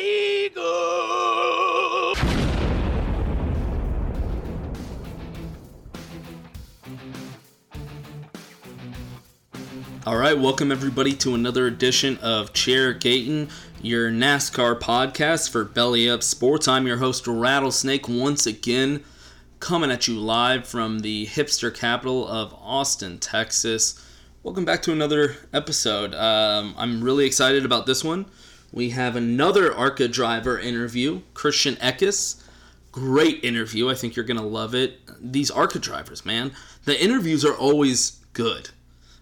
[0.00, 0.64] Eagle.
[10.06, 16.10] All right, welcome everybody to another edition of Chair Gaten, your NASCAR podcast for Belly
[16.10, 16.66] Up Sports.
[16.66, 19.04] I'm your host Rattlesnake once again,
[19.60, 24.04] coming at you live from the hipster capital of Austin, Texas.
[24.42, 26.12] Welcome back to another episode.
[26.14, 28.26] Um, I'm really excited about this one.
[28.72, 32.42] We have another ARCA driver interview, Christian Eckes.
[32.90, 33.88] Great interview.
[33.88, 34.98] I think you're going to love it.
[35.20, 36.50] These ARCA drivers, man,
[36.84, 38.70] the interviews are always good.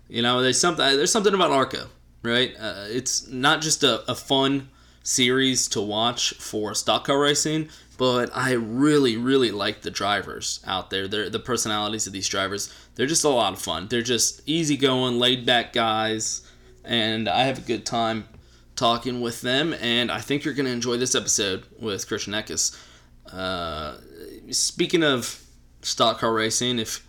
[0.09, 1.89] You know, there's something there's something about ARCA,
[2.27, 2.55] right?
[2.59, 4.69] Uh, it's not just a, a fun
[5.03, 10.91] series to watch for stock car racing, but I really, really like the drivers out
[10.91, 11.09] there.
[11.09, 13.89] They're, the personalities of these drivers, they're just a lot of fun.
[13.89, 16.43] They're just easygoing, laid back guys,
[16.85, 18.29] and I have a good time
[18.75, 19.75] talking with them.
[19.81, 22.79] And I think you're going to enjoy this episode with Christian Eckes.
[23.33, 23.97] Uh,
[24.51, 25.43] speaking of
[25.83, 27.07] stock car racing, if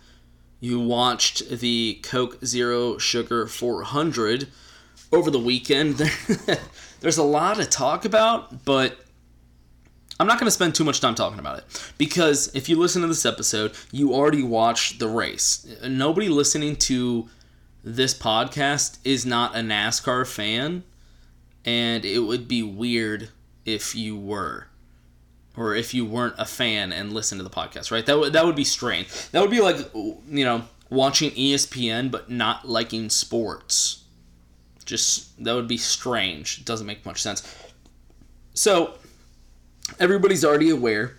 [0.60, 4.48] you watched the Coke Zero Sugar 400
[5.12, 5.96] over the weekend.
[7.00, 8.98] There's a lot to talk about, but
[10.20, 13.02] I'm not going to spend too much time talking about it because if you listen
[13.02, 15.66] to this episode, you already watched the race.
[15.86, 17.28] Nobody listening to
[17.84, 20.82] this podcast is not a NASCAR fan,
[21.64, 23.30] and it would be weird
[23.64, 24.66] if you were
[25.56, 28.06] or if you weren't a fan and listened to the podcast, right?
[28.06, 29.08] That would that would be strange.
[29.30, 33.97] That would be like you know watching ESPN but not liking sports.
[34.88, 36.60] Just that would be strange.
[36.60, 37.42] It doesn't make much sense.
[38.54, 38.94] So
[40.00, 41.18] everybody's already aware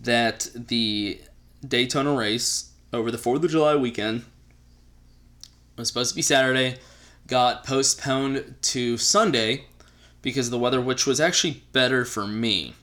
[0.00, 1.20] that the
[1.66, 4.24] Daytona race over the Fourth of July weekend
[5.76, 6.78] was supposed to be Saturday,
[7.28, 9.66] got postponed to Sunday
[10.20, 12.74] because of the weather, which was actually better for me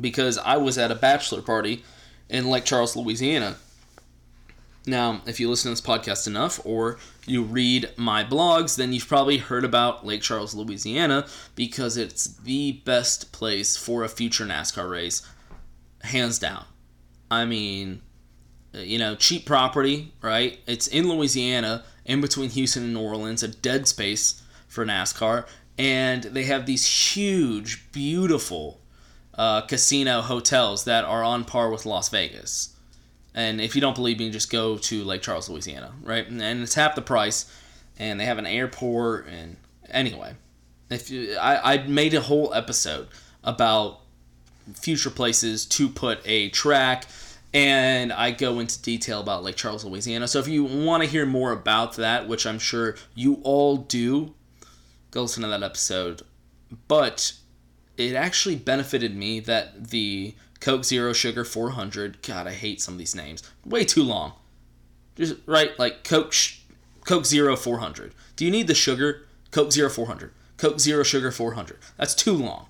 [0.00, 1.82] because I was at a bachelor party
[2.28, 3.56] in Lake Charles, Louisiana.
[4.86, 9.08] Now, if you listen to this podcast enough or you read my blogs, then you've
[9.08, 14.90] probably heard about Lake Charles, Louisiana because it's the best place for a future NASCAR
[14.90, 15.26] race,
[16.02, 16.66] hands down.
[17.30, 18.02] I mean,
[18.74, 20.58] you know, cheap property, right?
[20.66, 25.46] It's in Louisiana, in between Houston and New Orleans, a dead space for NASCAR,
[25.78, 28.80] and they have these huge, beautiful
[29.32, 32.73] uh, casino hotels that are on par with Las Vegas.
[33.34, 36.26] And if you don't believe me, just go to Lake Charles, Louisiana, right?
[36.26, 37.50] And it's half the price,
[37.98, 39.26] and they have an airport.
[39.26, 39.56] And
[39.90, 40.34] anyway,
[40.88, 43.08] if you, I, I made a whole episode
[43.42, 44.00] about
[44.74, 47.06] future places to put a track,
[47.52, 50.28] and I go into detail about Lake Charles, Louisiana.
[50.28, 54.34] So if you want to hear more about that, which I'm sure you all do,
[55.10, 56.22] go listen to that episode.
[56.88, 57.34] But
[57.96, 60.34] it actually benefited me that the
[60.64, 62.22] Coke Zero Sugar 400.
[62.22, 63.42] God, I hate some of these names.
[63.66, 64.32] Way too long.
[65.14, 66.32] Just right, like Coke,
[67.04, 68.14] Coke Zero 400.
[68.34, 69.26] Do you need the sugar?
[69.50, 70.32] Coke Zero 400.
[70.56, 71.78] Coke Zero Sugar 400.
[71.98, 72.68] That's too long.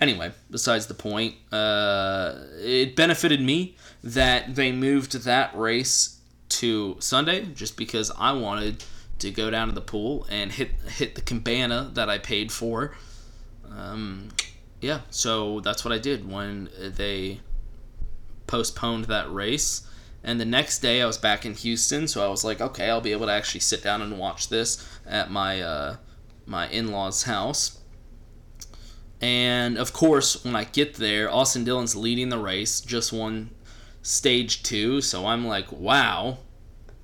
[0.00, 7.44] Anyway, besides the point, uh, it benefited me that they moved that race to Sunday
[7.54, 8.82] just because I wanted
[9.20, 12.96] to go down to the pool and hit hit the cabana that I paid for.
[13.70, 14.30] Um,
[14.80, 17.40] yeah, so that's what I did when they
[18.46, 19.86] postponed that race.
[20.22, 23.00] And the next day I was back in Houston, so I was like, okay, I'll
[23.00, 25.96] be able to actually sit down and watch this at my uh,
[26.46, 27.78] my in-laws' house.
[29.20, 33.50] And of course, when I get there, Austin Dillon's leading the race, just won
[34.02, 35.00] stage two.
[35.00, 36.38] So I'm like, wow,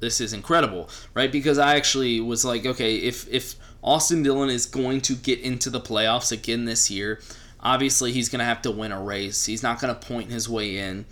[0.00, 1.31] this is incredible, right?
[1.31, 5.70] Because I actually was like, okay, if if Austin Dillon is going to get into
[5.70, 7.20] the playoffs again this year,
[7.61, 9.44] obviously he's going to have to win a race.
[9.44, 11.06] He's not going to point his way in.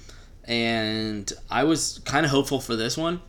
[0.44, 3.20] And I was kind of hopeful for this one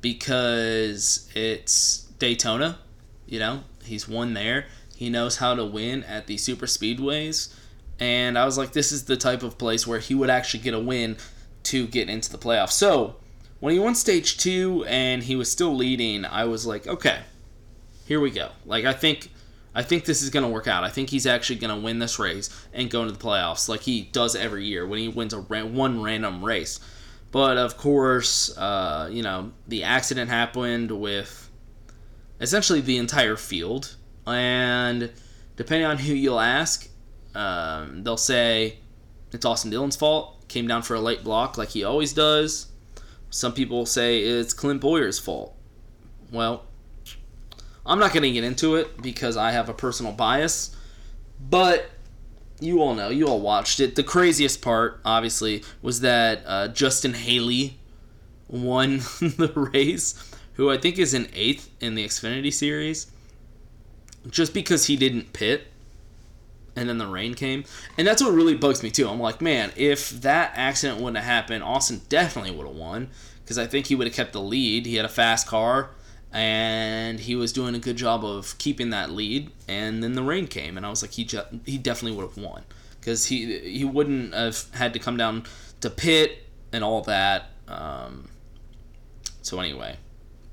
[0.00, 2.78] because it's Daytona,
[3.26, 4.66] you know, he's won there.
[4.94, 7.54] He knows how to win at the super speedways.
[8.00, 10.74] And I was like, this is the type of place where he would actually get
[10.74, 11.16] a win
[11.64, 12.72] to get into the playoffs.
[12.72, 13.16] So
[13.60, 17.20] when he won stage two and he was still leading, I was like, okay,
[18.06, 18.50] here we go.
[18.64, 19.30] Like I think
[19.78, 20.82] I think this is going to work out.
[20.82, 23.82] I think he's actually going to win this race and go into the playoffs like
[23.82, 26.80] he does every year when he wins a one random race.
[27.30, 31.48] But of course, uh, you know, the accident happened with
[32.40, 33.94] essentially the entire field.
[34.26, 35.12] And
[35.54, 36.88] depending on who you'll ask,
[37.36, 38.80] um, they'll say
[39.30, 40.48] it's Austin Dillon's fault.
[40.48, 42.66] Came down for a late block like he always does.
[43.30, 45.54] Some people say it's Clint Bowyer's fault.
[46.32, 46.64] Well,
[47.88, 50.76] I'm not going to get into it because I have a personal bias,
[51.40, 51.90] but
[52.60, 53.94] you all know, you all watched it.
[53.94, 57.78] The craziest part, obviously, was that uh, Justin Haley
[58.46, 63.06] won the race, who I think is in eighth in the Xfinity Series,
[64.28, 65.68] just because he didn't pit.
[66.76, 67.64] And then the rain came.
[67.96, 69.08] And that's what really bugs me, too.
[69.08, 73.10] I'm like, man, if that accident wouldn't have happened, Austin definitely would have won.
[73.42, 74.86] Because I think he would have kept the lead.
[74.86, 75.90] He had a fast car
[76.32, 79.50] and he was doing a good job of keeping that lead.
[79.66, 82.42] And then the rain came, and I was like, he ju- he definitely would have
[82.42, 82.64] won
[83.00, 85.44] because he he wouldn't have had to come down
[85.80, 87.50] to pit and all that.
[87.66, 88.28] Um,
[89.42, 89.96] so anyway,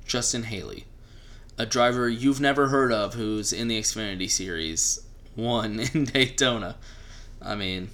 [0.06, 0.86] Justin Haley,
[1.58, 5.06] a driver you've never heard of, who's in the Xfinity Series,
[5.36, 6.78] won in Daytona.
[7.42, 7.90] I mean,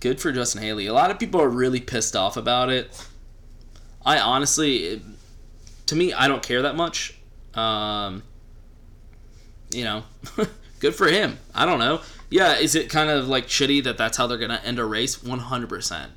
[0.00, 0.86] good for Justin Haley.
[0.86, 3.06] A lot of people are really pissed off about it.
[4.04, 5.02] I honestly,
[5.86, 7.14] to me, I don't care that much.
[7.54, 8.22] Um,
[9.70, 10.04] you know,
[10.80, 11.38] good for him.
[11.54, 12.00] I don't know.
[12.30, 15.22] Yeah, is it kind of like shitty that that's how they're gonna end a race?
[15.22, 16.12] One hundred percent.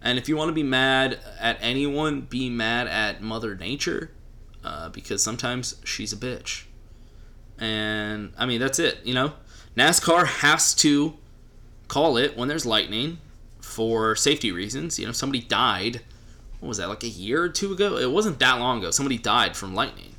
[0.00, 4.10] And if you want to be mad at anyone, be mad at Mother Nature,
[4.64, 6.64] uh, because sometimes she's a bitch.
[7.58, 8.98] And I mean, that's it.
[9.04, 9.34] You know,
[9.76, 11.14] NASCAR has to
[11.86, 13.18] call it when there's lightning
[13.60, 14.98] for safety reasons.
[14.98, 16.00] You know, somebody died
[16.62, 17.98] what was that like a year or two ago?
[17.98, 18.90] It wasn't that long ago.
[18.90, 20.14] Somebody died from lightning.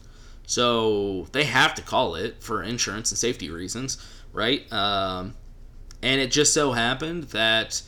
[0.46, 3.98] So they have to call it for insurance and safety reasons
[4.34, 4.72] right?
[4.74, 5.36] Um,
[6.02, 7.82] and it just so happened that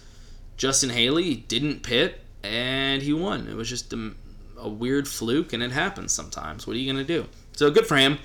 [0.55, 3.47] justin haley didn't pit and he won.
[3.47, 4.13] It was just a,
[4.57, 6.65] a weird fluke and it happens sometimes.
[6.65, 7.27] What are you going to do?
[7.53, 8.19] So good for him.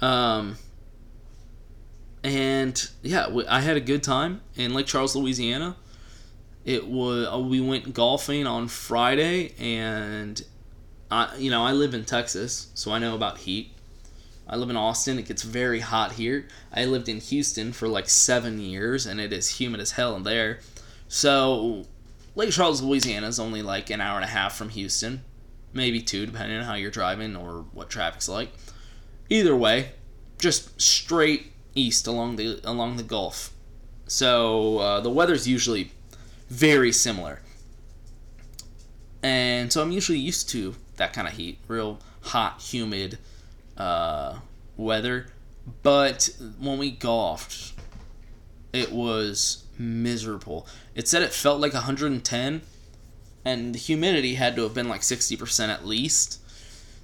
[0.00, 0.56] Um,
[2.24, 5.76] and yeah i had a good time in lake charles louisiana
[6.64, 10.42] it was uh, we went golfing on Friday, and
[11.10, 13.72] I, you know, I live in Texas, so I know about heat.
[14.46, 15.18] I live in Austin.
[15.18, 16.46] It gets very hot here.
[16.72, 20.22] I lived in Houston for like seven years, and it is humid as hell in
[20.22, 20.60] there.
[21.06, 21.84] So,
[22.34, 25.22] Lake Charles, Louisiana is only like an hour and a half from Houston,
[25.72, 28.50] maybe two, depending on how you're driving or what traffic's like.
[29.28, 29.90] Either way,
[30.38, 33.52] just straight east along the along the Gulf.
[34.06, 35.92] So uh, the weather's usually
[36.48, 37.40] very similar.
[39.22, 43.18] And so I'm usually used to that kind of heat, real hot, humid
[43.76, 44.38] uh,
[44.76, 45.26] weather.
[45.82, 47.72] But when we golfed,
[48.72, 50.66] it was miserable.
[50.94, 52.62] It said it felt like 110,
[53.44, 56.40] and the humidity had to have been like 60% at least,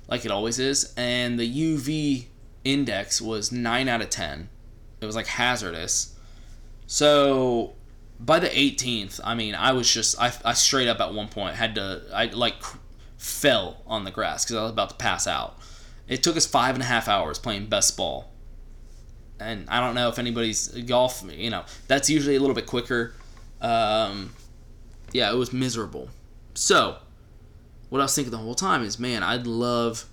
[0.08, 0.92] like it always is.
[0.96, 2.26] And the UV
[2.64, 4.48] index was 9 out of 10.
[5.00, 6.14] It was like hazardous.
[6.86, 7.74] So
[8.20, 11.56] by the 18th, I mean, I was just, I, I straight up at one point
[11.56, 12.54] had to, I like
[13.16, 15.58] fell on the grass because I was about to pass out.
[16.08, 18.30] It took us five and a half hours playing best ball.
[19.40, 23.14] And I don't know if anybody's golf, you know, that's usually a little bit quicker.
[23.60, 24.32] Um,
[25.12, 26.08] yeah, it was miserable.
[26.54, 26.98] So,
[27.88, 30.04] what I was thinking the whole time is, man, I'd love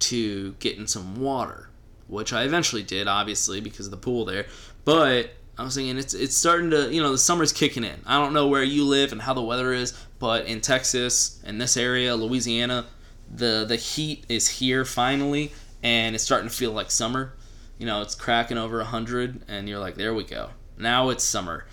[0.00, 1.70] to get in some water.
[2.08, 4.46] which I eventually did, obviously because of the pool there.
[4.84, 8.00] But I was thinking it's it's starting to you know the summer's kicking in.
[8.04, 11.58] I don't know where you live and how the weather is, but in Texas, in
[11.58, 12.86] this area, Louisiana,
[13.34, 17.34] the the heat is here finally, and it's starting to feel like summer.
[17.78, 20.50] You know, it's cracking over hundred, and you're like, there we go.
[20.76, 21.66] Now it's summer.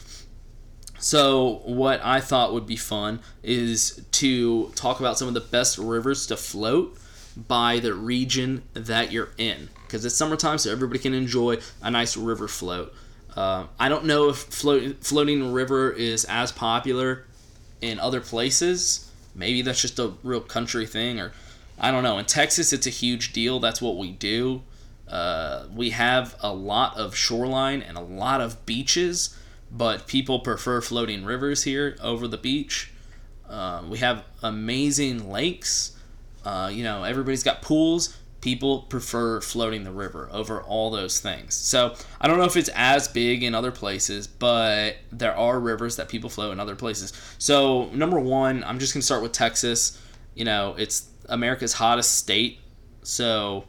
[0.99, 5.77] So, what I thought would be fun is to talk about some of the best
[5.77, 6.97] rivers to float
[7.35, 9.69] by the region that you're in.
[9.85, 12.93] Because it's summertime, so everybody can enjoy a nice river float.
[13.35, 17.25] Uh, I don't know if float, floating river is as popular
[17.81, 19.09] in other places.
[19.35, 21.33] Maybe that's just a real country thing, or
[21.79, 22.17] I don't know.
[22.17, 23.59] In Texas, it's a huge deal.
[23.59, 24.61] That's what we do.
[25.07, 29.35] Uh, we have a lot of shoreline and a lot of beaches
[29.73, 32.91] but people prefer floating rivers here over the beach.
[33.49, 35.97] Uh, we have amazing lakes.
[36.45, 38.15] Uh, you know, everybody's got pools.
[38.43, 41.55] People prefer floating the river over all those things.
[41.55, 45.95] So I don't know if it's as big in other places, but there are rivers
[45.95, 47.13] that people float in other places.
[47.38, 49.97] So number one, I'm just gonna start with Texas.
[50.35, 52.59] You know, it's America's hottest state,
[53.01, 53.63] so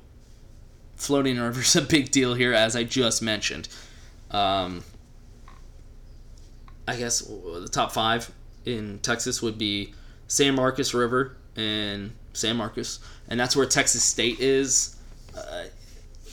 [0.97, 3.69] floating rivers a big deal here, as I just mentioned.
[4.33, 4.83] Um,
[6.88, 8.28] I guess the top five
[8.64, 9.95] in Texas would be
[10.26, 14.97] San Marcos River and San Marcos, and that's where Texas State is.
[15.37, 15.64] Uh,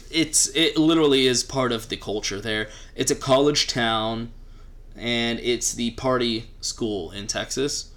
[0.10, 2.69] it's it literally is part of the culture there.
[2.95, 4.31] It's a college town,
[4.95, 7.91] and it's the party school in Texas.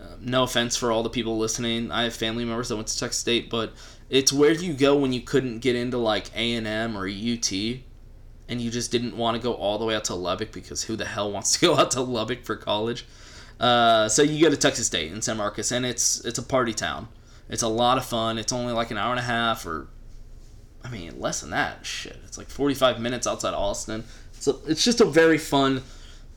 [0.00, 1.90] Uh, no offense for all the people listening.
[1.90, 3.72] I have family members that went to Texas State, but
[4.10, 7.52] it's where you go when you couldn't get into like A and M or UT
[8.48, 10.96] and you just didn't want to go all the way out to Lubbock because who
[10.96, 13.06] the hell wants to go out to Lubbock for college?
[13.58, 16.74] Uh, so you go to Texas State in San Marcos, and it's it's a party
[16.74, 17.08] town.
[17.48, 18.38] It's a lot of fun.
[18.38, 19.88] It's only like an hour and a half, or
[20.82, 21.84] I mean less than that.
[21.84, 24.04] Shit, it's like 45 minutes outside Austin.
[24.32, 25.82] So it's just a very fun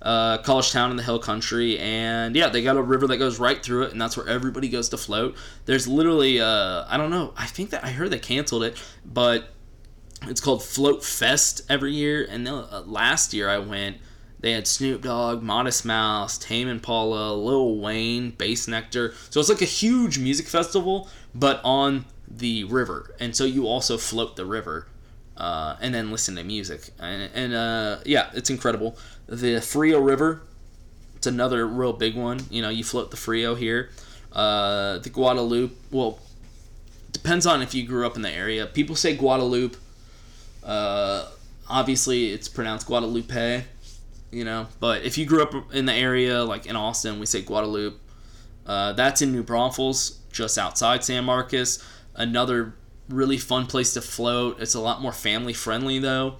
[0.01, 3.39] uh, college town in the hill country, and yeah, they got a river that goes
[3.39, 5.35] right through it, and that's where everybody goes to float.
[5.65, 9.49] There's literally, uh, I don't know, I think that I heard they canceled it, but
[10.23, 12.25] it's called Float Fest every year.
[12.29, 13.97] And uh, last year I went,
[14.39, 19.13] they had Snoop Dogg, Modest Mouse, Tame Impala, Lil Wayne, Bassnectar.
[19.31, 23.15] So it's like a huge music festival, but on the river.
[23.19, 24.87] And so you also float the river
[25.37, 26.89] uh, and then listen to music.
[26.99, 28.97] And, and uh, yeah, it's incredible.
[29.27, 30.41] The Frio River,
[31.15, 32.41] it's another real big one.
[32.49, 33.89] You know, you float the Frio here.
[34.31, 36.19] Uh, the Guadalupe, well,
[37.11, 38.67] depends on if you grew up in the area.
[38.67, 39.77] People say Guadalupe
[40.67, 41.25] uh,
[41.69, 43.63] obviously, it's pronounced Guadalupe,
[44.31, 44.67] you know.
[44.79, 47.97] But if you grew up in the area, like in Austin, we say Guadalupe.
[48.65, 51.83] Uh, that's in New Braunfels, just outside San Marcos.
[52.15, 52.73] Another
[53.09, 54.59] really fun place to float.
[54.59, 56.35] It's a lot more family friendly though.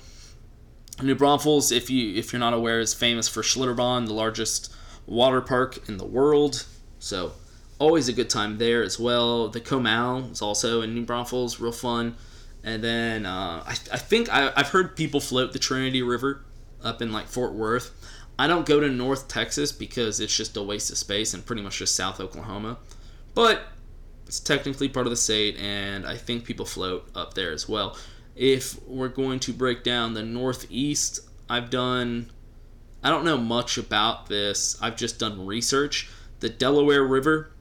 [1.01, 4.73] New Braunfels, if you if you're not aware, is famous for Schlitterbahn, the largest
[5.05, 6.65] water park in the world.
[6.99, 7.33] So
[7.79, 9.47] always a good time there as well.
[9.49, 12.15] The Comal is also in New Braunfels, real fun.
[12.63, 16.43] And then uh, I, I think I, I've heard people float the Trinity River
[16.83, 17.93] up in like Fort Worth.
[18.39, 21.61] I don't go to North Texas because it's just a waste of space and pretty
[21.61, 22.77] much just South Oklahoma.
[23.33, 23.63] But
[24.27, 27.97] it's technically part of the state, and I think people float up there as well.
[28.35, 32.29] If we're going to break down the Northeast, I've done,
[33.03, 36.09] I don't know much about this, I've just done research.
[36.39, 37.51] The Delaware River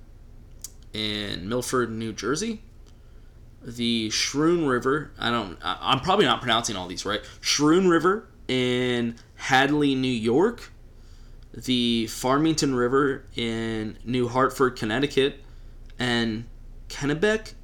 [0.93, 2.61] in Milford, New Jersey,
[3.63, 5.13] the Schroon River.
[5.19, 5.59] I don't.
[5.63, 7.23] I'm probably not pronouncing all these right.
[7.41, 10.73] Schroon River in Hadley, New York.
[11.53, 15.43] The Farmington River in New Hartford, Connecticut,
[15.99, 16.45] and
[16.89, 17.55] Kennebec.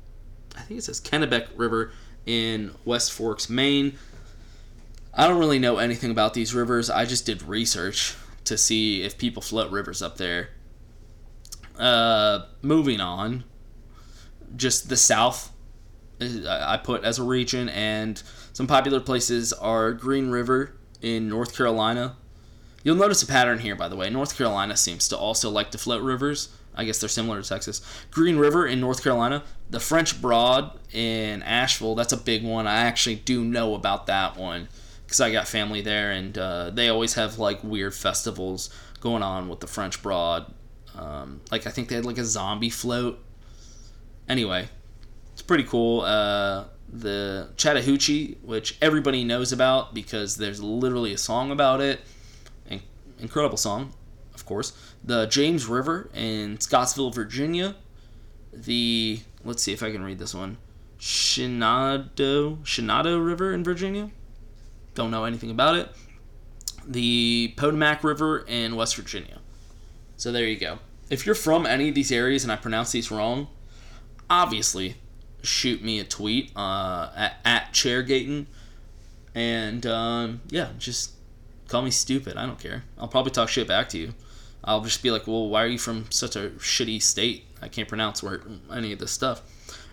[0.56, 1.92] I think it says Kennebec River
[2.24, 3.98] in West Forks, Maine.
[5.12, 6.88] I don't really know anything about these rivers.
[6.88, 10.48] I just did research to see if people float rivers up there.
[11.78, 13.44] Uh, moving on,
[14.56, 15.52] just the South
[16.20, 22.16] I put as a region, and some popular places are Green River in North Carolina.
[22.84, 24.10] You'll notice a pattern here, by the way.
[24.10, 26.48] North Carolina seems to also like to float rivers.
[26.74, 27.80] I guess they're similar to Texas.
[28.10, 29.44] Green River in North Carolina.
[29.70, 31.94] The French Broad in Asheville.
[31.94, 32.66] That's a big one.
[32.66, 34.68] I actually do know about that one
[35.04, 39.48] because I got family there, and uh, they always have like weird festivals going on
[39.48, 40.52] with the French Broad.
[40.96, 43.22] Um, like I think they had like a zombie float.
[44.28, 44.68] Anyway,
[45.32, 46.00] it's pretty cool.
[46.00, 52.00] Uh, the Chattahoochee, which everybody knows about because there's literally a song about it.
[52.68, 52.82] In-
[53.18, 53.94] incredible song,
[54.34, 54.72] of course.
[55.02, 57.76] The James River in Scottsville, Virginia.
[58.52, 60.58] The let's see if I can read this one.
[60.98, 64.10] Shenandoah Shenandoah River in Virginia.
[64.94, 65.88] Don't know anything about it.
[66.86, 69.38] The Potomac River in West Virginia.
[70.16, 70.78] So there you go.
[71.08, 73.48] If you're from any of these areas and I pronounce these wrong,
[74.28, 74.96] obviously
[75.42, 78.46] shoot me a tweet uh, at, at Chairgaten.
[79.34, 81.12] And um, yeah, just
[81.68, 82.36] call me stupid.
[82.36, 82.84] I don't care.
[82.98, 84.14] I'll probably talk shit back to you.
[84.64, 87.44] I'll just be like, well, why are you from such a shitty state?
[87.60, 89.42] I can't pronounce where any of this stuff.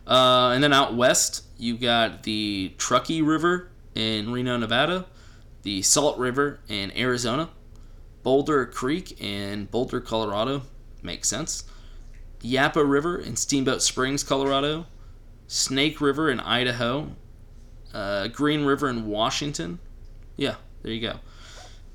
[0.06, 5.06] Uh, and then out west, you got the Truckee River in Reno, Nevada,
[5.64, 7.50] the Salt River in Arizona,
[8.24, 10.64] Boulder Creek in Boulder, Colorado.
[11.02, 11.64] Makes sense.
[12.42, 14.86] Yampa River in Steamboat Springs, Colorado,
[15.50, 17.10] Snake River in Idaho,
[17.92, 19.80] uh, Green River in Washington.
[20.38, 21.20] Yeah, there you go.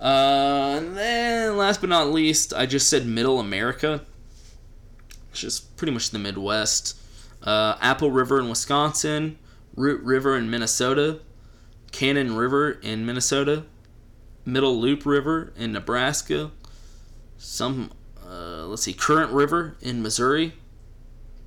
[0.04, 4.02] Uh, and then, last but not least, I just said Middle America,
[5.30, 6.98] which is pretty much the Midwest.
[7.44, 9.38] Uh, Apple River in Wisconsin,
[9.76, 11.20] Root River in Minnesota,
[11.92, 13.64] Cannon River in Minnesota,
[14.44, 16.50] Middle Loop River in Nebraska,
[17.38, 17.92] some,
[18.28, 20.54] uh, let's see, Current River in Missouri.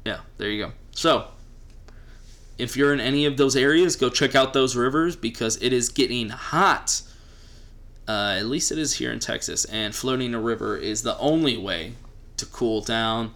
[0.06, 0.72] Yeah, there you go.
[0.92, 1.28] So,
[2.58, 5.90] if you're in any of those areas, go check out those rivers because it is
[5.90, 7.02] getting hot.
[8.08, 11.58] Uh, at least it is here in Texas, and floating a river is the only
[11.58, 11.94] way
[12.38, 13.34] to cool down.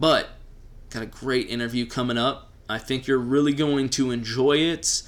[0.00, 0.28] But
[0.90, 2.50] got a great interview coming up.
[2.68, 5.02] I think you're really going to enjoy it.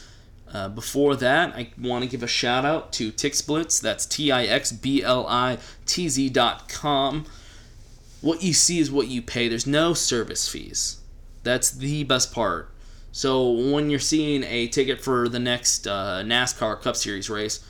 [0.52, 3.80] Uh, before that, I want to give a shout out to TixBlitz.
[3.80, 7.24] That's T I X B L I T Z dot com.
[8.20, 9.48] What you see is what you pay.
[9.48, 11.00] There's no service fees.
[11.46, 12.72] That's the best part.
[13.12, 17.64] So when you're seeing a ticket for the next uh, NASCAR Cup Series race,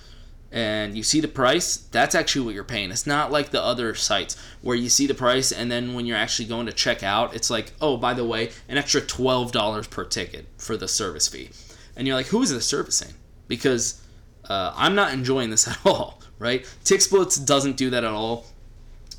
[0.51, 2.91] and you see the price, that's actually what you're paying.
[2.91, 6.17] It's not like the other sites where you see the price and then when you're
[6.17, 10.05] actually going to check out, it's like, oh, by the way, an extra $12 per
[10.05, 11.51] ticket for the service fee.
[11.97, 13.13] And you're like, who is this servicing?
[13.47, 14.01] Because
[14.49, 16.65] uh, I'm not enjoying this at all, right?
[16.85, 18.47] TixBlitz doesn't do that at all.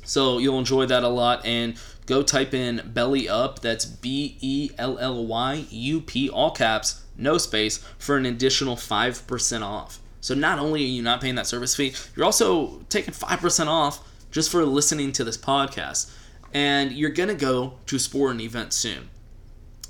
[0.02, 1.46] So you'll enjoy that a lot.
[1.46, 3.60] And go type in belly up.
[3.60, 8.74] That's B E L L Y U P, all caps, no space, for an additional
[8.74, 10.00] 5% off.
[10.20, 14.04] So not only are you not paying that service fee, you're also taking 5% off
[14.30, 16.10] just for listening to this podcast.
[16.52, 19.10] And you're going to go to a sporting event soon.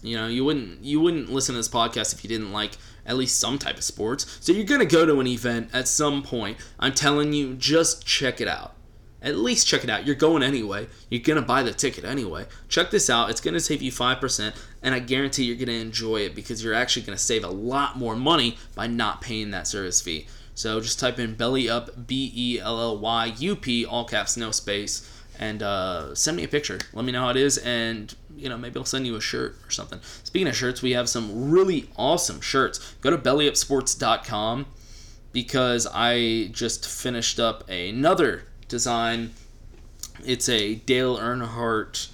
[0.02, 2.72] You know, you wouldn't you wouldn't listen to this podcast if you didn't like
[3.06, 4.38] at least some type of sports.
[4.40, 6.58] So you're going to go to an event at some point.
[6.78, 8.74] I'm telling you, just check it out.
[9.20, 10.06] At least check it out.
[10.06, 10.86] You're going anyway.
[11.10, 12.46] You're going to buy the ticket anyway.
[12.68, 13.30] Check this out.
[13.30, 16.62] It's going to save you 5%, and I guarantee you're going to enjoy it because
[16.62, 20.26] you're actually going to save a lot more money by not paying that service fee.
[20.54, 24.36] So just type in belly up, B E L L Y U P, all caps,
[24.36, 26.80] no space, and uh, send me a picture.
[26.92, 29.56] Let me know how it is, and you know maybe I'll send you a shirt
[29.64, 30.00] or something.
[30.24, 32.96] Speaking of shirts, we have some really awesome shirts.
[33.00, 34.66] Go to bellyupsports.com
[35.30, 39.32] because I just finished up another design.
[40.24, 42.08] It's a Dale Earnhardt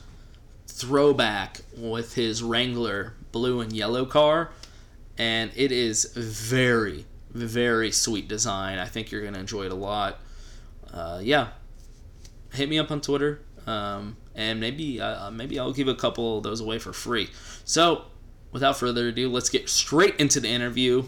[0.66, 4.50] throwback with his Wrangler blue and yellow car,
[5.18, 8.78] and it is very, very sweet design.
[8.78, 10.18] I think you're gonna enjoy it a lot.
[10.92, 11.48] Uh, yeah,
[12.52, 16.44] hit me up on Twitter, um, and maybe uh, maybe I'll give a couple of
[16.44, 17.30] those away for free.
[17.64, 18.04] So,
[18.52, 21.04] without further ado, let's get straight into the interview.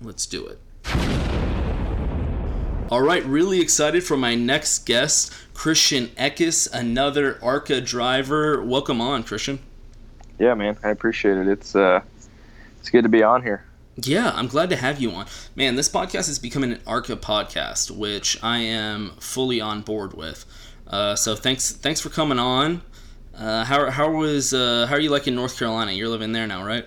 [0.00, 1.17] Let's do it.
[2.90, 8.64] All right, really excited for my next guest, Christian Eckes, another ARCA driver.
[8.64, 9.58] Welcome on, Christian.
[10.38, 11.48] Yeah, man, I appreciate it.
[11.48, 12.00] It's uh,
[12.80, 13.62] it's good to be on here.
[13.96, 15.26] Yeah, I'm glad to have you on.
[15.54, 20.46] Man, this podcast is becoming an ARCA podcast, which I am fully on board with.
[20.86, 22.80] Uh, so thanks, thanks for coming on.
[23.36, 25.92] Uh, how how was uh, how are you liking North Carolina?
[25.92, 26.86] You're living there now, right?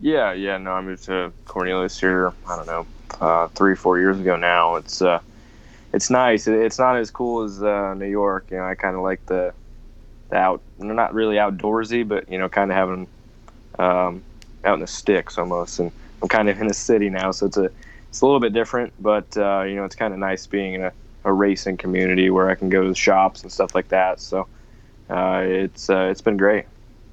[0.00, 0.58] Yeah, yeah.
[0.58, 2.34] No, I moved to Cornelius here.
[2.46, 2.86] I don't know,
[3.22, 4.76] uh, three, four years ago now.
[4.76, 5.20] It's uh,
[5.92, 6.46] it's nice.
[6.46, 8.46] It's not as cool as uh, New York.
[8.50, 9.52] You know, I kind of like the,
[10.28, 13.06] the out, They're not really outdoorsy, but you know, kind of having
[13.78, 14.22] um,
[14.64, 15.78] out in the sticks almost.
[15.78, 15.90] And
[16.22, 17.70] I'm kind of in a city now, so it's a
[18.08, 18.92] it's a little bit different.
[19.00, 20.92] But uh, you know, it's kind of nice being in a,
[21.24, 24.20] a racing community where I can go to the shops and stuff like that.
[24.20, 24.46] So
[25.08, 26.66] uh, it's uh, it's been great.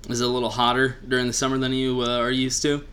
[0.09, 2.85] Is it a little hotter during the summer than you uh, are used to?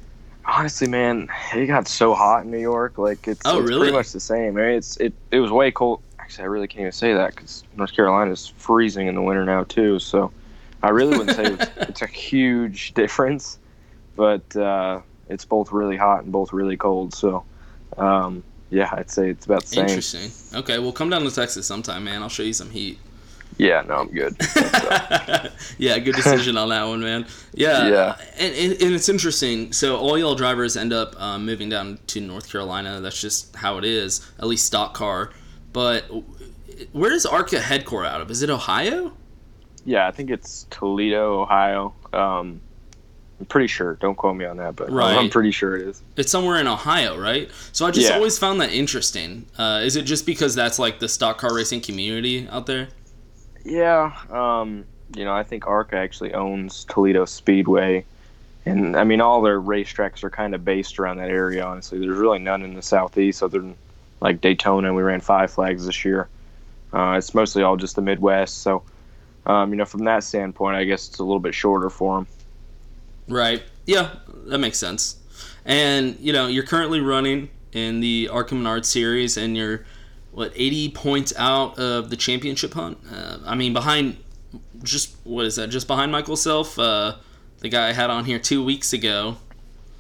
[0.47, 2.99] Honestly, man, it got so hot in New York.
[2.99, 3.81] Like it's, Oh, it's really?
[3.81, 4.55] pretty much the same.
[4.55, 6.03] Mean, it's it it was way cold.
[6.19, 9.45] Actually, I really can't even say that because North Carolina is freezing in the winter
[9.45, 9.99] now too.
[9.99, 10.31] So
[10.83, 13.59] I really wouldn't say it's, it's a huge difference,
[14.17, 17.15] but uh, it's both really hot and both really cold.
[17.15, 17.45] So
[17.97, 19.87] um, yeah, I'd say it's about the same.
[19.89, 20.31] Interesting.
[20.59, 22.23] Okay, well, come down to Texas sometime, man.
[22.23, 22.99] I'll show you some heat.
[23.57, 24.37] Yeah, no, I'm good.
[25.79, 27.27] yeah, good decision on that one, man.
[27.53, 28.17] Yeah, Yeah.
[28.39, 29.73] And, and, and it's interesting.
[29.73, 33.01] So all y'all drivers end up um, moving down to North Carolina.
[33.01, 34.29] That's just how it is.
[34.39, 35.31] At least stock car.
[35.73, 36.05] But
[36.93, 38.31] where does ARCA headquarter out of?
[38.31, 39.13] Is it Ohio?
[39.87, 41.93] yeah, I think it's Toledo, Ohio.
[42.15, 42.61] Um,
[43.39, 43.95] I'm pretty sure.
[43.97, 45.15] Don't quote me on that, but Right.
[45.15, 46.01] I'm pretty sure it is.
[46.17, 47.51] It's somewhere in Ohio, right?
[47.73, 48.15] So I just Yeah.
[48.17, 49.45] always found that interesting.
[49.59, 52.89] Uh, is it just because that's like the stock car racing community out there?
[53.65, 54.85] Yeah, um,
[55.17, 58.05] you know, I think ARCA actually owns Toledo Speedway,
[58.67, 61.65] and I mean, all their racetracks are kind of based around that area.
[61.65, 63.75] Honestly, there's really none in the southeast other than
[64.21, 64.93] like Daytona.
[64.93, 66.29] We ran Five Flags this year.
[66.93, 68.59] Uh, it's mostly all just the Midwest.
[68.59, 68.83] So,
[69.47, 72.27] um, you know, from that standpoint, I guess it's a little bit shorter for them.
[73.29, 73.63] Right.
[73.87, 74.11] Yeah,
[74.47, 75.17] that makes sense.
[75.65, 79.85] And you know, you're currently running in the ARCA Menard series, and you're
[80.35, 82.99] what 80 points out of the championship hunt.
[83.11, 84.17] Uh, I mean, behind
[84.83, 85.69] just what is that?
[85.71, 87.17] Just behind Michael Self, uh,
[87.61, 89.37] the guy I had on here two weeks ago.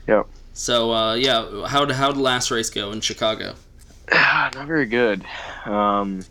[0.06, 0.26] Yep.
[0.52, 3.54] So uh, yeah, how did how did last race go in Chicago?
[4.12, 5.24] Not very good.
[5.64, 6.24] Um,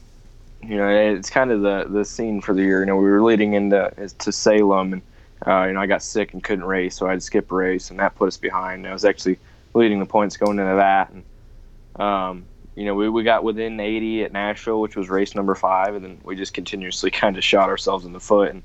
[0.62, 2.82] you know, it's kind of the the scene for the year.
[2.82, 5.02] You know, we were leading into to Salem, and
[5.48, 7.56] uh, you know, I got sick and couldn't race, so I had to skip a
[7.56, 8.86] race, and that put us behind.
[8.86, 9.40] I was actually
[9.74, 14.24] leading the points going into that, and um, you know, we, we got within 80
[14.24, 17.70] at Nashville, which was race number five, and then we just continuously kind of shot
[17.70, 18.64] ourselves in the foot and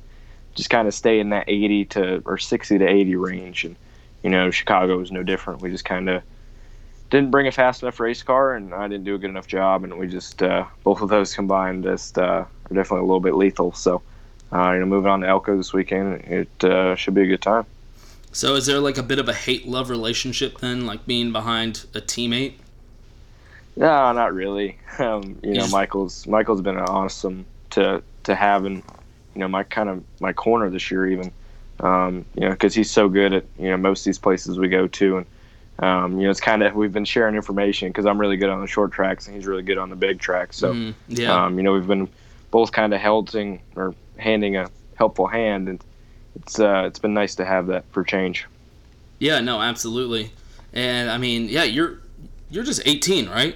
[0.54, 3.64] just kind of stay in that 80 to or 60 to 80 range.
[3.64, 3.76] And
[4.22, 5.62] you know, Chicago was no different.
[5.62, 6.22] We just kind of
[7.10, 9.84] didn't bring a fast enough race car, and I didn't do a good enough job,
[9.84, 13.34] and we just uh, both of those combined just uh, are definitely a little bit
[13.34, 13.72] lethal.
[13.72, 14.02] So,
[14.52, 17.42] uh, you know, moving on to Elko this weekend, it uh, should be a good
[17.42, 17.64] time.
[18.32, 21.86] So is there like a bit of a hate love relationship then, like being behind
[21.94, 22.54] a teammate?
[23.78, 24.78] No, not really.
[24.98, 28.76] Um, you know, just- Michael's Michael's been awesome to to have, and
[29.34, 31.30] you know, my kind of my corner this year even.
[31.78, 34.68] Um, you know, because he's so good at you know most of these places we
[34.68, 35.26] go to, and
[35.78, 38.60] um, you know, it's kind of we've been sharing information because I'm really good on
[38.60, 40.56] the short tracks and he's really good on the big tracks.
[40.56, 41.44] So, Mm, yeah.
[41.44, 42.08] um, you know, we've been
[42.50, 45.84] both kind of holding or handing a helpful hand, and
[46.34, 48.46] it's uh, it's been nice to have that for change.
[49.20, 50.32] Yeah, no, absolutely.
[50.72, 51.98] And I mean, yeah, you're
[52.50, 53.54] you're just 18, right?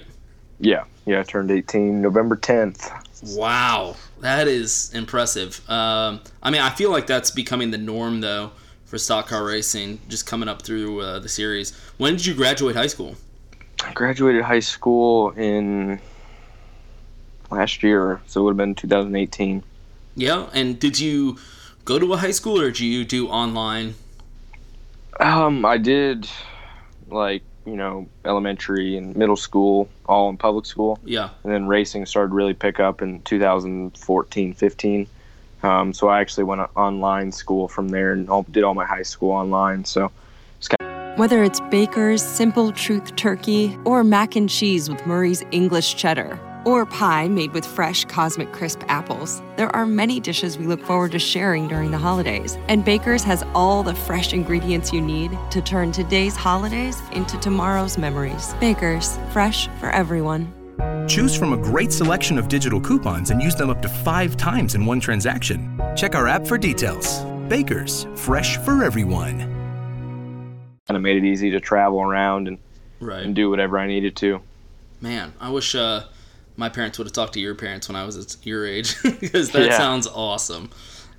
[0.63, 2.89] Yeah, yeah, I turned 18 November 10th.
[3.35, 5.61] Wow, that is impressive.
[5.69, 8.51] Um, I mean, I feel like that's becoming the norm though
[8.85, 11.77] for stock car racing, just coming up through uh, the series.
[11.97, 13.15] When did you graduate high school?
[13.83, 15.99] I graduated high school in
[17.51, 19.63] last year, so it would have been 2018.
[20.15, 21.39] Yeah, and did you
[21.83, 23.95] go to a high school or did you do online?
[25.19, 26.29] Um, I did
[27.09, 32.05] like you know elementary and middle school all in public school, Yeah, and then racing
[32.05, 35.07] started really pick up in 2014, 15.
[35.63, 38.85] Um, so I actually went to online school from there and all, did all my
[38.85, 39.85] high school online.
[39.85, 40.11] So
[40.57, 41.17] it's kind.
[41.17, 46.85] Whether it's Baker's Simple Truth Turkey or mac and cheese with Murray's English Cheddar or
[46.85, 51.19] pie made with fresh Cosmic Crisp apples, there are many dishes we look forward to
[51.19, 52.57] sharing during the holidays.
[52.67, 57.97] And Baker's has all the fresh ingredients you need to turn today's holidays into tomorrow's
[57.97, 58.53] memories.
[58.59, 60.53] Baker's, fresh for everyone.
[61.07, 64.75] Choose from a great selection of digital coupons and use them up to five times
[64.75, 65.79] in one transaction.
[65.95, 67.23] Check our app for details.
[67.49, 69.39] Bakers, fresh for everyone.
[70.87, 72.57] kind of made it easy to travel around and
[72.99, 73.23] right.
[73.23, 74.41] and do whatever I needed to.
[75.01, 76.03] Man, I wish uh,
[76.57, 79.67] my parents would have talked to your parents when I was your age because that
[79.67, 79.77] Yeah.
[79.77, 80.69] sounds awesome.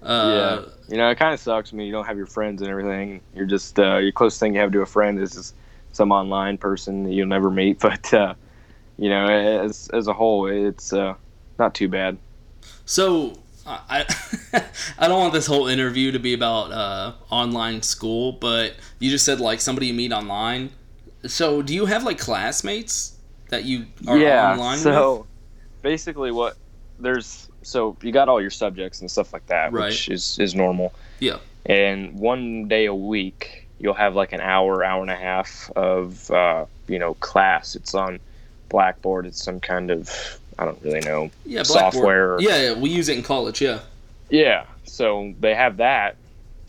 [0.02, 2.70] Uh, yeah, you know, it kind of sucks when you don't have your friends and
[2.70, 3.20] everything.
[3.34, 5.54] You're just uh, your closest thing you have to a friend is just
[5.92, 7.78] some online person that you'll never meet.
[7.80, 8.34] But uh,
[8.98, 11.14] you know, as as a whole, it's uh,
[11.58, 12.18] not too bad.
[12.84, 13.32] So
[13.66, 14.04] I
[14.98, 19.24] I don't want this whole interview to be about uh, online school, but you just
[19.24, 20.70] said like somebody you meet online.
[21.26, 23.13] So do you have like classmates
[23.54, 24.52] that you are yeah.
[24.52, 25.26] online so with?
[25.82, 26.56] basically, what
[26.98, 29.86] there's so you got all your subjects and stuff like that, Right.
[29.86, 30.92] which is is normal.
[31.20, 31.38] Yeah.
[31.66, 36.30] and one day a week you'll have like an hour hour and a half of
[36.30, 38.18] uh, you know class it's on
[38.68, 40.10] blackboard it's some kind of
[40.58, 41.92] i don't really know Yeah, Blackboard.
[41.94, 43.60] software Yeah, yeah, we use it in college.
[43.62, 43.80] Yeah.
[44.30, 46.16] yeah so they have that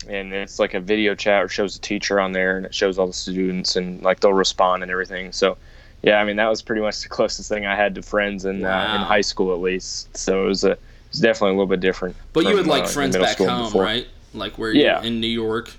[0.08, 2.98] and it's like a video chat or shows the teacher on there and it shows
[2.98, 5.56] all the students and like they'll respond and everything so
[6.02, 8.64] yeah i mean that was pretty much the closest thing i had to friends in
[8.64, 10.80] uh, in high school at least so it was a it
[11.10, 13.82] was definitely a little bit different But you had like uh, friends back home, before.
[13.82, 14.06] right?
[14.34, 15.02] Like where Yeah.
[15.02, 15.72] in New York.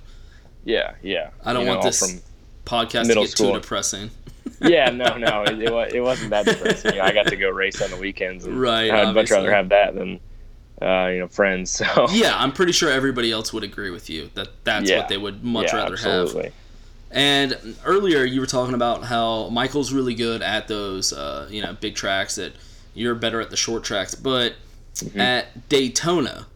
[0.66, 2.22] yeah yeah I don't You want all this from
[2.66, 3.54] podcast to get school.
[3.54, 4.10] too depressing.
[4.62, 6.94] yeah, no, no, it, it, it wasn't that depressing.
[6.94, 9.52] You know, I got to go race on the weekends, and Right, I'd much rather
[9.54, 10.20] have that than
[10.82, 11.72] uh, you know, friends.
[11.86, 14.98] So yeah, I'm pretty sure everybody else would agree with you that that's Yeah.
[15.00, 16.44] what they would much Yeah, rather absolutely.
[16.46, 16.54] have.
[17.12, 21.74] And earlier you were talking about how Michael's really good at those, uh, you know,
[21.80, 22.36] big tracks.
[22.36, 22.54] That
[22.94, 24.54] you're better at the short tracks, but
[24.98, 25.22] Mm-hmm.
[25.22, 26.48] at Daytona,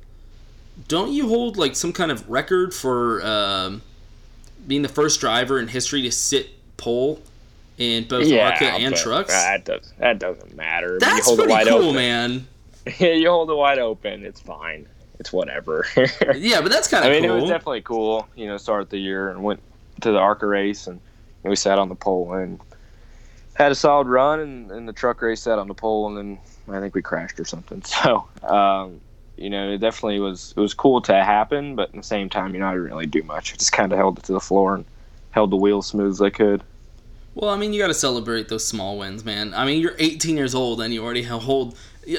[0.88, 3.84] don't you hold like some kind of record for um,
[4.68, 7.22] being the first driver in history to sit pole
[7.78, 9.32] in both ARCA and trucks?
[9.32, 10.98] That does that doesn't matter.
[11.00, 11.96] That's you hold pretty it wide cool, open.
[11.96, 12.48] man.
[12.98, 14.26] Yeah, you hold it wide open.
[14.26, 14.88] It's fine.
[15.20, 15.86] It's whatever.
[16.36, 17.12] Yeah, but that's kind of.
[17.12, 17.38] I mean, cool.
[17.38, 18.28] it was definitely cool.
[18.36, 19.62] You know, start the year and went
[20.02, 21.00] to the ARCA race, and
[21.44, 22.60] we sat on the pole and
[23.54, 24.40] had a solid run.
[24.40, 27.40] And, and the truck race sat on the pole, and then I think we crashed
[27.40, 27.82] or something.
[27.86, 29.02] So, um,
[29.38, 30.54] you know, it definitely was.
[30.56, 33.06] It was cool to happen, but at the same time, you know, I didn't really
[33.08, 33.54] do much.
[33.54, 34.86] I just kind of held it to the floor and
[35.32, 36.64] held the wheel as smooth as I could.
[37.34, 39.54] Well, I mean, you got to celebrate those small wins, man.
[39.54, 41.78] I mean, you're 18 years old and you already hold.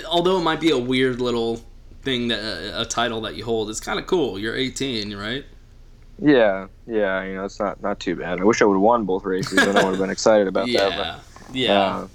[0.08, 1.60] Although it might be a weird little
[2.02, 4.38] thing that a title that you hold, it's kind of cool.
[4.38, 5.44] You're 18, right?
[6.20, 8.40] Yeah, yeah, you know, it's not not too bad.
[8.40, 10.68] I wish I would have won both races, and I would have been excited about
[10.68, 11.20] Yeah, that.
[11.52, 11.80] yeah.
[11.96, 12.06] uh,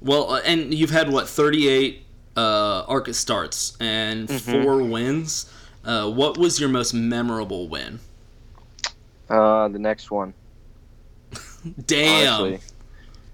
[0.00, 2.04] Well, and you've had what 38
[2.36, 4.62] uh, ARCA starts and Mhm.
[4.64, 5.50] four wins.
[5.84, 7.98] Uh, what was your most memorable win?
[9.28, 10.34] Uh, the next one.
[11.86, 12.60] Damn, honestly.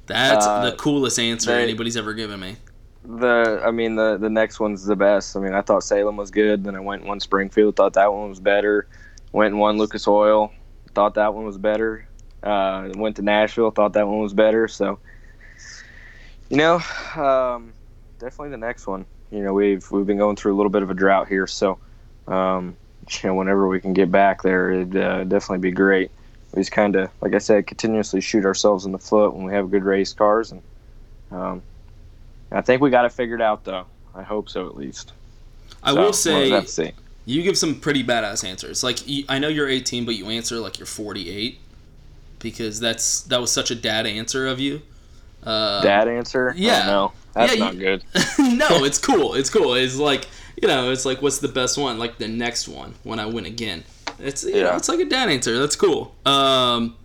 [0.07, 2.57] that's Uh, the coolest answer they- anybody's ever given me.
[3.07, 5.37] The I mean the the next one's the best.
[5.37, 6.64] I mean I thought Salem was good.
[6.64, 7.77] Then I went won Springfield.
[7.77, 8.87] Thought that one was better.
[9.35, 10.53] Went and won Lucas Oil.
[10.94, 12.07] Thought that one was better.
[12.40, 13.73] Uh, went to Nashville.
[13.73, 14.68] Thought that one was better.
[14.68, 15.01] So
[16.49, 16.77] you know,
[17.16, 17.73] um,
[18.20, 19.05] definitely the next one.
[19.33, 21.49] You know we've we've been going through a little bit of a drought here.
[21.49, 21.79] So
[22.29, 22.77] um,
[23.11, 26.12] you know whenever we can get back there, it'd uh, definitely be great.
[26.55, 29.53] We just kind of like I said, continuously shoot ourselves in the foot when we
[29.53, 30.62] have good race cars and.
[31.33, 31.62] Um,
[32.53, 33.87] I think we got it figured out, though.
[34.14, 35.12] I hope so, at least.
[35.83, 36.92] I So, will say, have to see.
[37.27, 38.83] You give some pretty badass answers.
[38.85, 41.59] Like I know you're 18, but you answer like you're 48
[42.39, 44.83] because that's that was such a dad answer of you.
[45.43, 46.55] Uh, Dad answer?
[46.57, 46.85] yeah.
[46.85, 48.05] Oh, no, that's Yeah, not you- good.
[48.39, 49.35] no, it's cool.
[49.35, 49.75] It's cool.
[49.75, 50.27] It's like
[50.61, 51.99] you know, it's like what's the best one?
[51.99, 53.85] Like the next one when I win again.
[54.19, 54.77] It's you know, Yeah.
[54.77, 55.59] it's like a dad answer.
[55.59, 56.15] That's cool.
[56.25, 56.97] Um,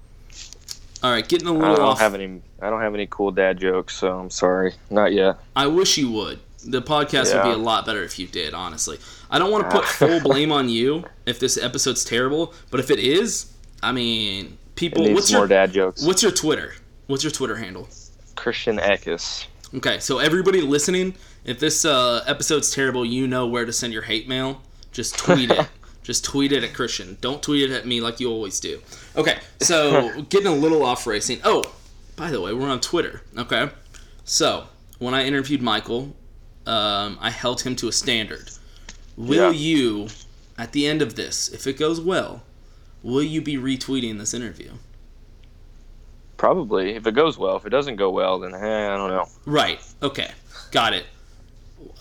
[1.01, 1.99] all right, getting a little I don't off.
[1.99, 2.41] have any.
[2.61, 4.73] I don't have any cool dad jokes, so I'm sorry.
[4.89, 5.37] Not yet.
[5.55, 6.39] I wish you would.
[6.65, 8.99] The podcast would be a lot better if you did, honestly.
[9.29, 12.91] I don't want to put full blame on you if this episode's terrible, but if
[12.91, 15.13] it is, I mean, people.
[15.13, 16.05] What's more your dad jokes.
[16.05, 16.75] What's your Twitter?
[17.07, 17.87] What's your Twitter handle?
[18.35, 19.47] Christian Eckes.
[19.73, 21.13] Okay, so everybody listening,
[21.45, 24.61] if this uh, episode's terrible, you know where to send your hate mail.
[24.91, 25.67] Just tweet it.
[26.03, 27.17] Just tweet it at Christian.
[27.21, 28.81] Don't tweet it at me like you always do.
[29.15, 31.39] Okay, so getting a little off racing.
[31.43, 31.71] Oh,
[32.15, 33.21] by the way, we're on Twitter.
[33.37, 33.69] Okay,
[34.23, 34.65] so
[34.97, 36.15] when I interviewed Michael,
[36.69, 38.49] um, I held him to a standard.
[39.17, 39.59] Will Yeah.
[39.67, 40.07] you,
[40.57, 42.43] at the end of this, if it goes well,
[43.03, 44.71] will you be retweeting this interview?
[46.37, 47.57] Probably, if it goes well.
[47.57, 49.27] If it doesn't go well, then eh, I don't know.
[49.45, 49.79] Right.
[50.01, 50.31] Okay.
[50.71, 51.05] Got it.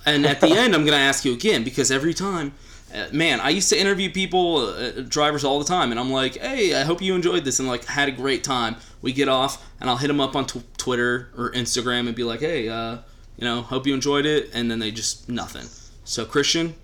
[0.06, 2.52] And at the end, I'm going to ask you again because every time,
[2.94, 6.36] uh, man, I used to interview people, uh, drivers all the time, and I'm like,
[6.36, 8.76] hey, I hope you enjoyed this and like had a great time.
[9.02, 12.22] We get off, and I'll hit them up on tw- Twitter or Instagram and be
[12.24, 12.98] like, hey, uh,
[13.38, 15.66] you know, hope you enjoyed it, and then they just nothing.
[16.04, 16.74] So Christian,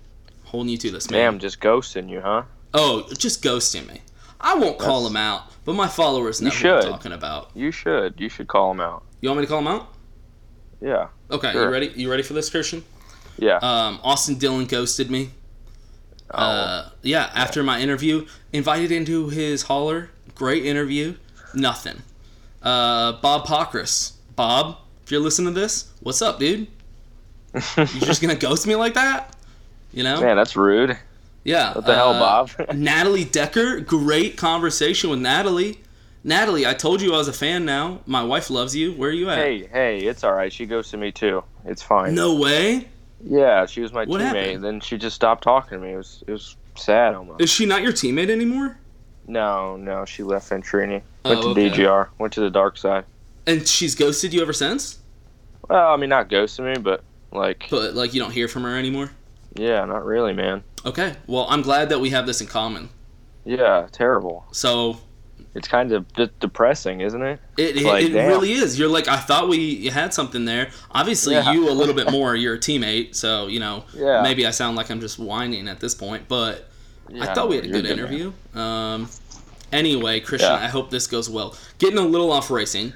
[0.45, 1.19] holding you to this, man.
[1.19, 2.43] Damn, just ghosting you, huh?
[2.73, 4.01] Oh, just ghosting me.
[4.41, 6.89] I won't call That's- them out, but my followers know You who I'm should.
[6.89, 7.51] talking about.
[7.55, 8.19] You should.
[8.19, 9.03] You should call him out.
[9.21, 9.87] You want me to call them out?
[10.81, 11.07] Yeah.
[11.31, 11.63] Okay, Sure.
[11.65, 11.91] you ready?
[11.95, 12.83] You ready for this, Christian?
[13.37, 13.57] Yeah.
[13.57, 15.31] Um, Austin Dillon ghosted me.
[16.31, 16.37] Oh.
[16.37, 20.09] Uh, yeah, after my interview, invited into his holler.
[20.35, 21.15] Great interview.
[21.53, 22.01] Nothing.
[22.61, 24.13] Uh, Bob Pockrass.
[24.35, 26.67] Bob, if you're listening to this, what's up, dude?
[27.77, 29.35] you're just gonna ghost me like that?
[29.93, 30.19] You know?
[30.19, 30.97] Man, that's rude.
[31.43, 31.73] Yeah.
[31.75, 32.51] What the hell, uh, Bob?
[32.75, 35.79] Natalie Decker, great conversation with Natalie.
[36.23, 37.99] Natalie, I told you I was a fan now.
[38.07, 38.93] My wife loves you.
[38.93, 39.37] Where are you at?
[39.37, 40.51] hey, hey, it's all right.
[40.51, 41.43] She ghosted me too.
[41.65, 42.15] It's fine.
[42.15, 42.87] No way.
[43.23, 44.23] Yeah, she was my What teammate.
[44.23, 44.63] happened?
[44.63, 45.93] Then she just stopped talking to me.
[45.93, 47.41] It was it was sad almost.
[47.41, 48.77] Is she not your teammate anymore?
[49.27, 51.01] No, no, she left Venturini.
[51.23, 51.69] Oh, Went to okay.
[51.69, 52.07] DGR.
[52.17, 53.05] Went to the dark side.
[53.47, 54.99] And she's ghosted you ever since?
[55.69, 58.77] Well, I mean, not ghosting me, but like, But like you don't hear from her
[58.77, 59.11] anymore?
[59.55, 60.63] yeah, not really, man.
[60.85, 61.13] Okay.
[61.27, 62.89] Well, I'm glad that we have this in common.
[63.45, 64.45] Yeah, terrible.
[64.51, 64.97] So
[65.53, 67.39] It's kind of de- depressing, isn't it?
[67.57, 68.77] it, it, like, it really is.
[68.77, 70.69] You're like I thought we had something there.
[70.91, 71.51] Obviously, Yeah.
[71.53, 72.35] you a little bit more.
[72.35, 73.85] You're a teammate, so you know.
[73.93, 74.21] Yeah.
[74.21, 76.67] Maybe I sound like I'm just whining at this point, but
[77.09, 78.33] yeah, I thought we had a good good, interview.
[78.53, 79.07] Um.
[79.71, 80.63] Anyway, Christian, Yeah.
[80.63, 81.55] I hope this goes well.
[81.79, 82.93] Getting a little off racing.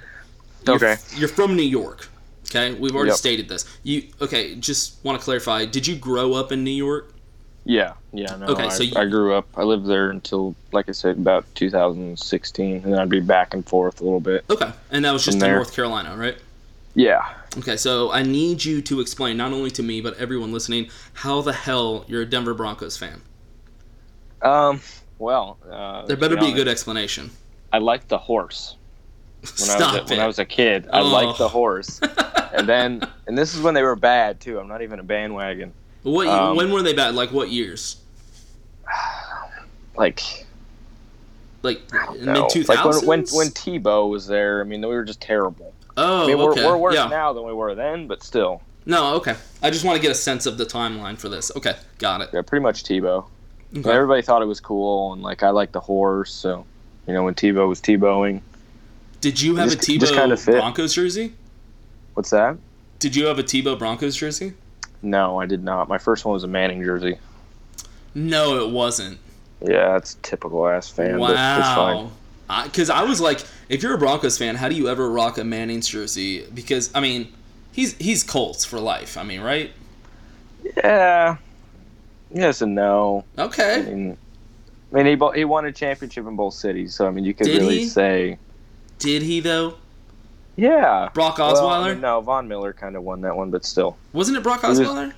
[0.66, 0.96] You're, Okay.
[1.16, 2.10] You're from New York,
[2.50, 3.18] Okay, we've already Yep.
[3.18, 3.66] stated this.
[3.84, 4.56] You okay?
[4.56, 5.66] Just want to clarify.
[5.66, 7.14] Did you grow up in New York?
[7.66, 8.36] Yeah, yeah.
[8.38, 9.46] No, Okay, I, so you- I grew up.
[9.56, 13.64] I lived there until, like I said, about 2016, and then I'd be back and
[13.68, 14.46] forth a little bit.
[14.50, 15.56] Okay, and that was just in there.
[15.56, 16.38] North Carolina, right?
[16.96, 17.22] Yeah.
[17.58, 21.42] Okay, so I need you to explain not only to me but everyone listening how
[21.42, 23.22] the hell you're a Denver Broncos fan.
[24.42, 24.82] Um.
[25.20, 27.30] Well, uh, There better be a good explanation.
[27.74, 28.76] I like the horse.
[29.42, 30.10] When Stop I was a, it.
[30.10, 31.08] when I was a kid, I Oh.
[31.08, 32.00] liked the horse,
[32.54, 34.60] and then and this is when they were bad too.
[34.60, 35.74] I'm not even a bandwagon.
[36.04, 36.28] What?
[36.28, 37.16] Um, when were they bad?
[37.16, 37.98] Like what years?
[39.96, 40.46] Like
[41.62, 41.82] Like
[42.18, 44.62] mid two like when when when Tebow was there.
[44.62, 45.74] I mean, we were just terrible.
[45.98, 47.08] Oh, I mean, we're, we're worse yeah.
[47.08, 49.36] now than we were then, but still, No, okay.
[49.62, 51.52] I just want to get a sense of the timeline for this.
[51.58, 52.30] Okay, got it.
[52.32, 53.26] yeah, pretty much Tebow.
[53.76, 53.92] Okay.
[53.92, 56.32] Everybody thought it was cool, and like I liked the horse.
[56.32, 56.66] So,
[57.06, 58.40] you know, when Tebow was Tebowing,
[59.22, 60.56] Did you have just- a Tebow kinda fit.
[60.56, 61.34] Broncos jersey?
[62.14, 62.58] what's that?
[63.00, 64.54] Did you have a Tebow Broncos jersey?
[65.02, 65.88] No, I did not.
[65.88, 67.18] My first one was a Manning jersey.
[68.14, 69.18] No, it wasn't.
[69.62, 72.10] Yeah, that's typical ass fan, but it's fine.
[72.50, 72.64] Wow.
[72.64, 75.44] Because I, was like, if you're a Broncos fan, how do you ever rock a
[75.44, 76.46] Manning's jersey?
[76.54, 77.32] Because I mean,
[77.72, 79.18] he's he's Colts for life.
[79.18, 79.72] I mean, right?
[80.78, 81.38] Yeah.
[82.34, 83.24] Yes and no.
[83.38, 83.84] I Okay.
[83.88, 84.18] mean,
[84.94, 87.46] I mean he he won a championship in both cities, so I mean you could
[87.48, 87.88] Did really he?
[87.88, 88.38] say
[89.00, 89.76] Did he though?
[90.56, 91.10] yeah.
[91.14, 91.92] Brock Well, I Osweiler?
[91.94, 93.98] mean, no, Von Miller kind of won that one, but still.
[94.14, 95.14] Wasn't it Brock was- Osweiler?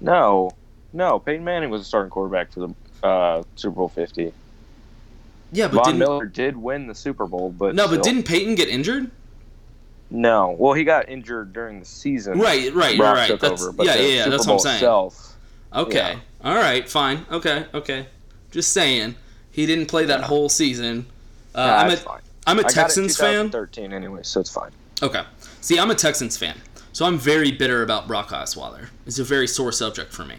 [0.00, 0.50] No,
[0.92, 1.18] no.
[1.18, 4.32] Peyton Manning was the starting quarterback for the uh, Super Bowl Fifty.
[5.52, 8.54] Yeah, but Von didn't Miller did win the Super Bowl, but no, but didn't Peyton
[8.54, 9.10] get injured?
[10.10, 10.54] no.
[10.58, 12.38] Well, he got injured during the season.
[12.38, 13.26] Right, right, Brock right.
[13.28, 14.76] took That's- over, but yeah, yeah, yeah, Super that's what I'm saying.
[14.76, 15.36] Itself,
[15.74, 15.96] Okay.
[16.42, 16.50] Yeah.
[16.50, 16.88] All right.
[16.88, 17.26] Fine.
[17.30, 17.66] Okay.
[17.74, 18.06] Okay.
[18.50, 19.16] Just saying,
[19.50, 21.04] he didn't play that whole season.
[21.54, 21.96] Uh, Nah, I'm a
[22.50, 23.46] am a I got it in Texans fan.
[23.46, 24.70] 2013 anyway, so it's fine.
[25.02, 25.22] Okay.
[25.60, 26.56] See, I'm a Texans fan,
[26.92, 28.88] so I'm very bitter about Brock Osweiler.
[29.06, 30.36] It's a very sore subject for me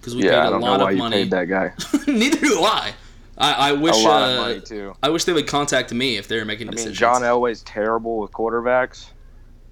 [0.00, 1.72] because we yeah, paid I a don't know why of you paid that guy.
[2.06, 2.92] Neither do I.
[3.38, 4.94] I, I wish a lot uh, of money too.
[5.02, 6.98] I wish they would contact me if they were making I mean, decisions.
[6.98, 9.06] John Elway's terrible with quarterbacks,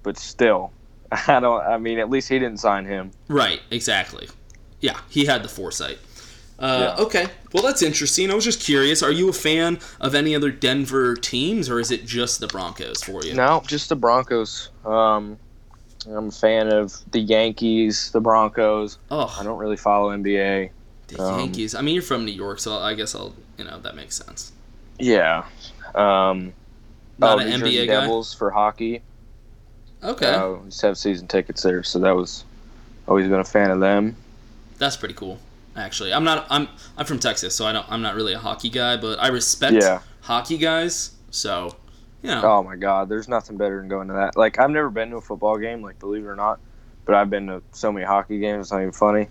[0.03, 0.71] but still,
[1.11, 1.61] I don't.
[1.61, 3.11] I mean, at least he didn't sign him.
[3.27, 4.27] Right, exactly.
[4.79, 5.99] Yeah, he had the foresight.
[6.61, 7.03] Uh, Yeah.
[7.03, 8.29] Okay, well that's interesting.
[8.31, 9.01] I was just curious.
[9.01, 13.03] Are you a fan of any other Denver teams, or is it just the Broncos
[13.03, 13.33] for you?
[13.33, 14.69] No, just the Broncos.
[14.85, 15.37] Um,
[16.07, 18.97] I'm a fan of the Yankees, the Broncos.
[19.09, 20.69] Oh, I don't really follow NBA.
[21.07, 21.75] the um, Yankees.
[21.75, 24.51] I mean, you're from New York, so I guess I'll, you know, that makes sense.
[24.99, 25.45] Yeah.
[25.93, 26.53] Um,
[27.19, 28.01] Not oh, an New Jersey NBA guy.
[28.01, 29.01] Devils for hockey.
[30.03, 32.43] Okay, Uh, we just have season tickets there, so that was
[33.07, 34.15] always been a fan of them.
[34.79, 35.39] that's pretty cool.
[35.81, 36.45] Actually, I'm not.
[36.49, 36.67] I'm
[36.97, 37.85] I'm from Texas, so I don't.
[37.89, 40.01] I'm not really a hockey guy, but I respect Yeah.
[40.21, 41.11] hockey guys.
[41.31, 41.75] So,
[42.21, 44.37] you know, Oh my God, there's nothing better than going to that.
[44.37, 46.59] Like I've never been to a football game, like believe it or not,
[47.05, 48.65] but I've been to so many hockey games.
[48.65, 49.27] It's not even funny.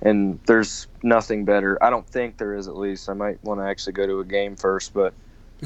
[0.00, 1.82] And there's nothing better.
[1.82, 2.66] I don't think there is.
[2.66, 5.14] At least I might want to actually go to a game first, but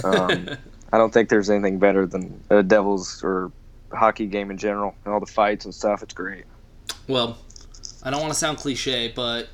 [0.05, 0.51] um,
[0.93, 3.51] I don't think there's anything better than a Devils or
[3.93, 6.03] hockey game in general and all the fights and stuff.
[6.03, 6.45] It's great.
[7.09, 7.39] well,
[8.03, 9.49] I don't want to sound cliche, but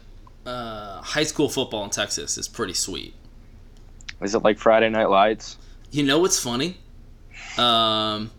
[0.47, 3.15] uh, high school football in Texas is pretty sweet.
[4.21, 5.59] Is it like Friday Night Lights?
[5.91, 6.79] You know what's funny?
[7.59, 8.31] Um,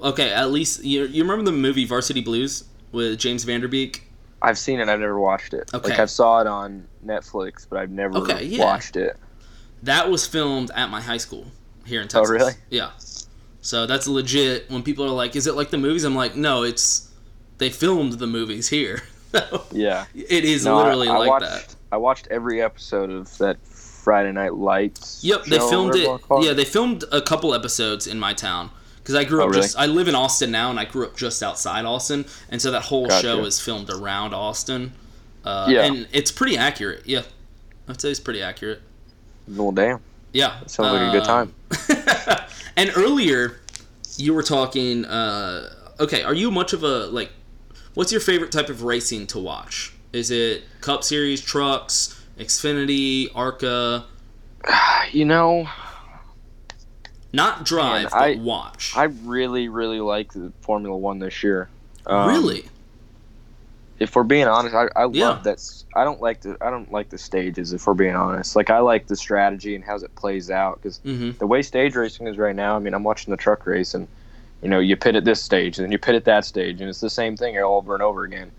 [0.00, 4.04] okay, at least you, you remember the movie Varsity Blues with James Van Der Beek?
[4.42, 4.88] I've seen it.
[4.88, 5.70] I've never watched it.
[5.74, 5.90] Okay.
[5.90, 8.64] Like I saw it on Netflix, but I've never Okay, yeah.
[8.64, 9.16] watched it.
[9.82, 11.46] That was filmed at my high school
[11.84, 12.30] here in Texas.
[12.30, 12.52] Oh, really?
[12.70, 12.90] Yeah.
[13.60, 14.70] So that's legit.
[14.70, 17.10] When people are like, "Is it like the movies?" I'm like, "No, it's
[17.58, 19.02] they filmed the movies here."
[19.72, 20.06] Yeah.
[20.14, 21.74] it is No, I- literally I like watched, that.
[21.92, 25.22] I watched every episode of that Friday Night Lights.
[25.22, 26.08] Yep, they filmed it.
[26.40, 29.62] Yeah, they filmed a couple episodes in my town because I grew Oh, up really?
[29.62, 29.78] just.
[29.78, 32.82] I live in Austin now, and I grew up just outside Austin, and so that
[32.82, 33.22] whole Gotcha.
[33.26, 34.92] show is filmed around Austin.
[35.44, 35.84] Uh, Yeah.
[35.84, 37.02] and it's pretty accurate.
[37.06, 37.22] Yeah,
[37.88, 38.80] I'd say it's pretty accurate.
[39.48, 40.00] Well, damn.
[40.32, 41.52] Yeah, That sounds like a good Um,
[41.96, 42.46] time.
[42.76, 43.60] And earlier,
[44.16, 45.04] you were talking.
[45.04, 47.30] Uh, okay, are you much of a like?
[47.94, 49.92] What's your favorite type of racing to watch?
[50.12, 54.04] Is it Cup Series, trucks, Xfinity, ARCA?
[55.12, 55.68] You know,
[57.32, 58.92] Not drive, Man, but I- watch.
[58.96, 61.68] I really, really like the Formula One this year.
[62.06, 62.64] Um, really?
[63.98, 65.28] If we're being honest, I, I Yeah.
[65.28, 65.58] love that.
[65.94, 67.72] I don't like the I don't like the stages.
[67.72, 70.98] If we're being honest, like I like the strategy and how it plays out because
[70.98, 72.76] hmm the way stage racing is right now.
[72.76, 74.08] I mean, I'm watching the truck race and
[74.62, 76.88] you know you pit at this stage and then you pit at that stage and
[76.88, 78.50] it's the same thing over and over again.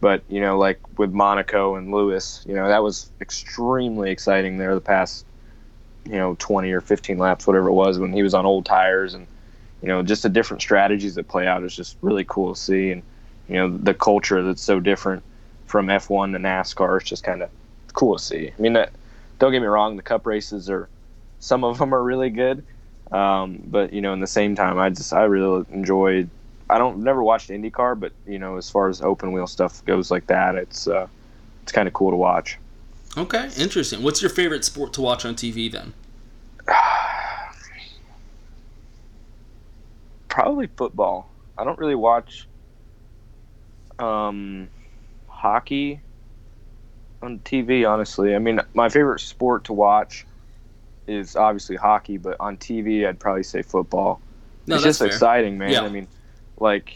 [0.00, 4.74] But you know, like with Monaco and Lewis, you know that was extremely exciting there
[4.74, 5.26] the past
[6.04, 9.14] you know 20 or 15 laps, whatever it was, when he was on old tires
[9.14, 9.26] and
[9.82, 12.90] you know, just the different strategies that play out is just really cool to see,
[12.90, 13.02] and
[13.48, 15.22] you know, the culture that's so different
[15.66, 17.00] from F1 to NASCAR.
[17.00, 17.50] It's just kind of
[17.92, 18.52] cool to see.
[18.56, 18.92] I mean, that,
[19.38, 20.88] don't get me wrong, the Cup races are
[21.38, 22.64] some of them are really good,
[23.12, 26.30] um, but you know, in the same time, I just I really enjoyed.
[26.68, 30.10] I don't never watched IndyCar, but you know, as far as open wheel stuff goes
[30.10, 31.08] like that, it's uh,
[31.62, 32.58] it's kind of cool to watch.
[33.16, 34.02] Okay, interesting.
[34.02, 35.92] What's your favorite sport to watch on TV then?
[40.28, 41.28] Probably football.
[41.58, 42.46] I don't really watch
[43.98, 44.68] um,
[45.26, 46.00] hockey
[47.20, 48.34] on TV, honestly.
[48.34, 50.24] I mean, my favorite sport to watch
[51.10, 54.20] is obviously hockey, but on TV, I'd probably say football.
[54.66, 55.08] No, it's just fair.
[55.08, 55.72] exciting, man.
[55.72, 55.82] Yeah.
[55.82, 56.06] I mean,
[56.58, 56.94] like,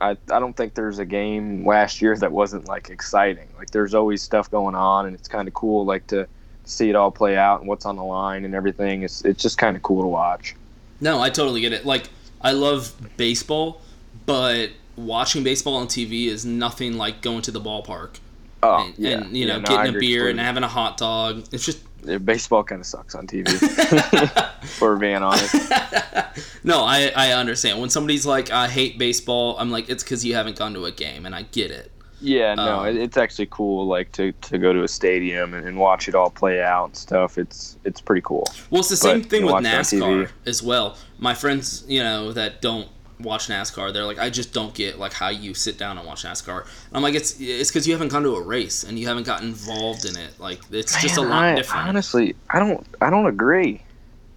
[0.00, 3.48] I, I don't think there's a game last year that wasn't like exciting.
[3.58, 6.26] Like, there's always stuff going on, and it's kind of cool, like to
[6.64, 9.02] see it all play out and what's on the line and everything.
[9.02, 10.54] It's it's just kind of cool to watch.
[11.00, 11.84] No, I totally get it.
[11.84, 12.08] Like,
[12.40, 13.82] I love baseball,
[14.26, 18.18] but watching baseball on TV is nothing like going to the ballpark.
[18.64, 19.10] Oh, and, yeah.
[19.18, 21.46] and you know, Yeah, no, I getting a agree beer and having a hot dog.
[21.52, 23.48] It's just Yeah, baseball kind of sucks on TV.
[24.78, 25.54] for being honest.
[26.64, 27.80] no, I I understand.
[27.80, 30.92] When somebody's like, I hate baseball, I'm like, it's because you haven't gone to a
[30.92, 31.90] game, and I get it.
[32.20, 35.76] Yeah, no, Um, it's actually cool, like to, to go to a stadium and, and
[35.76, 37.36] watch it all play out and stuff.
[37.36, 38.44] It's it's pretty cool.
[38.70, 40.96] Well, it's the same But thing with watch it on NASCAR as well.
[41.18, 42.88] My friends, you know, that don't
[43.20, 46.24] watch NASCAR, they're like, I just don't get like how you sit down and watch
[46.24, 46.62] NASCAR.
[46.62, 49.24] And I'm like, it's it's because you haven't gone to a race and you haven't
[49.26, 50.38] got involved in it.
[50.40, 51.88] Like, it's just a Man, lot I- different.
[51.88, 53.82] Honestly, I don't I don't agree.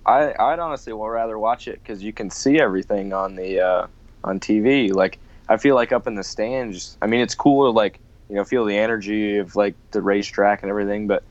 [0.05, 3.87] I I'd honestly would rather watch it because you can see everything on the uh,
[4.23, 4.93] on TV.
[4.93, 5.19] Like
[5.49, 6.97] I feel like up in the stands.
[7.01, 7.99] I mean, it's cool to like
[8.29, 11.23] you know feel the energy of like the racetrack and everything, but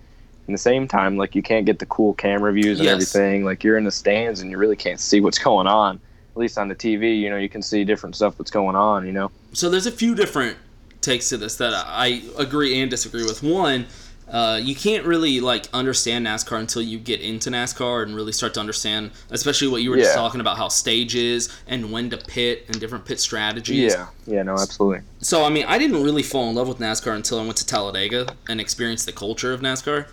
[0.49, 2.93] in the same time, like you can't get the cool camera views and Yes.
[3.15, 3.45] everything.
[3.45, 6.01] Like you're in the stands and you really can't see what's going on.
[6.37, 9.07] At least on the TV, you know, you can see different stuff that's going on.
[9.07, 9.31] You know.
[9.55, 10.59] so there's a few different
[11.01, 13.43] takes to this that I agree and disagree with.
[13.43, 13.87] One,
[14.29, 18.53] uh, you can't really like understand NASCAR until you get into NASCAR and really start
[18.55, 22.65] to understand, especially what you were just talking about, how stages and when to pit
[22.67, 23.95] and different pit strategies.
[23.95, 24.09] Yeah.
[24.27, 24.43] Yeah.
[24.43, 24.53] No.
[24.53, 25.01] Absolutely.
[25.21, 27.67] So I mean, I didn't really fall in love with NASCAR until I went to
[27.67, 30.09] Talladega and experienced the culture of NASCAR.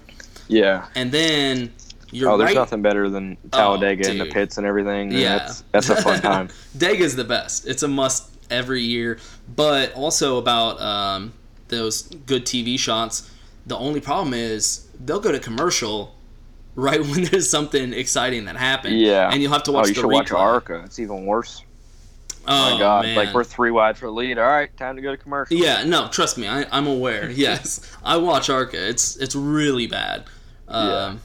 [0.48, 0.88] Yeah.
[0.96, 1.74] And then
[2.14, 2.56] you're oh, there's right.
[2.56, 5.12] nothing better than Talladega and the pits and everything.
[5.12, 5.38] Yeah.
[5.40, 6.50] That's, that's a fun time.
[6.78, 7.68] Dega's the best.
[7.68, 9.20] It's a must every year.
[9.56, 11.34] But also about um,
[11.68, 13.30] those good TV shots.
[13.66, 16.16] The only problem is they'll go to commercial
[16.76, 19.00] right when there's something exciting that happened.
[19.00, 19.30] Yeah.
[19.32, 20.32] And you'll have to watch Oh, you the should watch.
[20.32, 20.84] ARCA.
[20.86, 21.64] It's even worse.
[22.46, 23.06] Oh my God.
[23.06, 23.16] man.
[23.16, 24.38] Like, we're three wide for the lead.
[24.38, 25.56] All right, time to go to commercial.
[25.56, 27.30] Yeah, no, trust me, I, I'm aware.
[27.44, 28.90] Yes, I watch ARCA.
[28.90, 30.26] It's it's really bad,
[30.68, 31.20] um,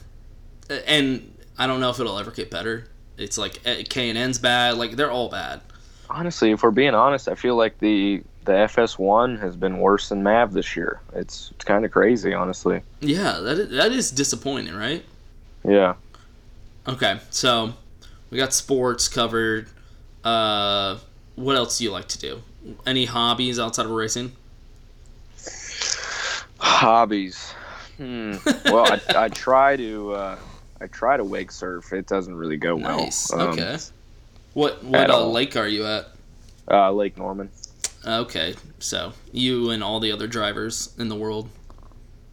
[0.69, 2.87] and I don't know if it'll ever get better.
[3.17, 4.77] It's like K and N's bad.
[4.77, 5.61] Like they're all bad.
[6.09, 10.23] Honestly, if we're being honest, I feel like the the FS1 has been worse than
[10.23, 11.01] Mav this year.
[11.13, 12.81] It's it's kind of crazy, honestly.
[13.01, 15.03] Yeah, that is, that is disappointing, right?
[15.67, 15.95] Yeah.
[16.87, 17.73] Okay, so
[18.29, 19.67] we got sports covered.
[20.23, 20.97] Uh,
[21.35, 22.41] what else do you like to do?
[22.85, 24.31] Any hobbies outside of racing?
[26.57, 27.53] Hobbies.
[27.97, 28.35] Hmm.
[28.65, 30.37] Well, I, I try to uh,
[30.81, 31.91] I try to wake surf.
[31.93, 33.31] It doesn't really go Nice.
[33.31, 33.41] well.
[33.41, 33.77] Um, okay.
[34.53, 36.09] What what uh, lake are you at?
[36.69, 37.49] Uh, Lake Norman.
[38.05, 41.49] Okay, so you and all the other drivers in the world.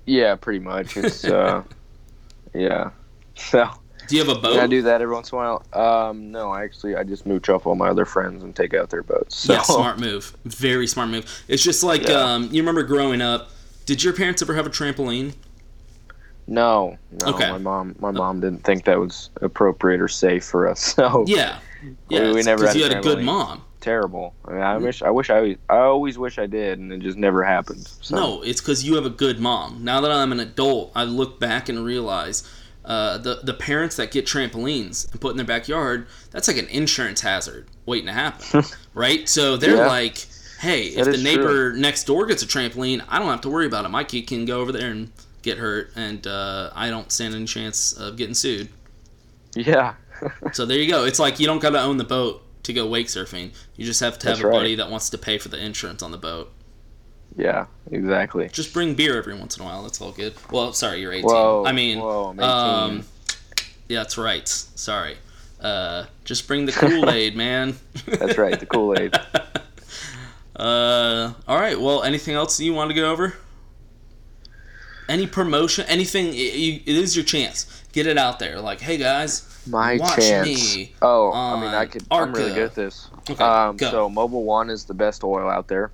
[0.04, 0.96] Yeah, pretty much.
[0.96, 1.62] It's uh,
[2.54, 2.90] yeah.
[3.34, 3.68] So
[4.08, 4.58] Do you have a boat?
[4.58, 5.62] I do that every once in a while.
[6.08, 8.88] Um, no, I actually, I just mooch off all my other friends and take out
[8.90, 9.36] their boats.
[9.36, 9.54] So.
[9.54, 10.36] Yeah, smart move.
[10.44, 11.44] Very smart move.
[11.48, 12.14] It's just like Yeah.
[12.34, 13.50] um, you remember growing up.
[13.84, 15.34] Did your parents ever have a trampoline?
[16.48, 17.26] No, no.
[17.34, 17.50] Okay.
[17.50, 20.80] My mom, my mom didn't think that was appropriate or safe for us.
[20.96, 21.58] So Yeah,
[22.08, 22.28] yeah.
[22.28, 22.76] we, we never had.
[22.76, 23.62] you had a good mom.
[23.80, 24.34] Terrible.
[24.44, 25.02] I, mean, I wish.
[25.02, 25.56] I wish I.
[25.68, 27.86] I always wish I did, and it just never happened.
[28.00, 28.16] So.
[28.16, 29.84] No, it's because you have a good mom.
[29.84, 32.42] Now that I'm an adult, I look back and realize
[32.84, 36.66] uh, the the parents that get trampolines and put in their backyard, that's like an
[36.68, 39.28] insurance hazard waiting to happen, right?
[39.28, 39.86] So they're Yeah.
[39.86, 40.26] like,
[40.60, 43.84] hey, if the neighbor next door gets a trampoline, I don't have to worry about
[43.84, 43.90] it.
[43.90, 45.12] My kid can go over there and
[45.46, 48.68] get hurt, and uh, I don't stand any chance of getting sued.
[49.54, 49.94] Yeah.
[50.54, 51.04] So there you go.
[51.04, 53.52] It's like you don't got to own the boat to go wake surfing.
[53.76, 54.54] You just have to have That's a right.
[54.54, 56.50] buddy that wants to pay for the insurance on the boat.
[57.36, 57.66] Yeah.
[57.90, 58.48] Exactly.
[58.48, 59.82] Just bring beer every once in a while.
[59.82, 60.32] That's all good.
[60.50, 61.24] Well, sorry, you're 18.
[61.26, 62.50] Whoa, I mean, whoa, I'm 18.
[62.50, 63.04] um,
[63.90, 64.48] yeah, that's right.
[64.48, 65.18] Sorry.
[65.60, 67.76] Uh, just bring the Kool Aid, man.
[68.06, 68.58] That's right.
[68.58, 69.14] The Kool Aid.
[70.58, 71.78] Uh, all right.
[71.78, 73.36] Well, anything else you want to go over?
[75.08, 76.28] Any promotion, anything.
[76.28, 77.82] It, it is your chance.
[77.92, 78.60] Get it out there.
[78.60, 80.76] Like, hey guys, My watch chance.
[80.76, 80.92] me.
[81.02, 82.04] oh, I mean, I could.
[82.10, 83.08] I'm really good at this.
[83.30, 83.90] Okay, um, go.
[83.90, 85.90] so Mobil 1 is the best oil out there.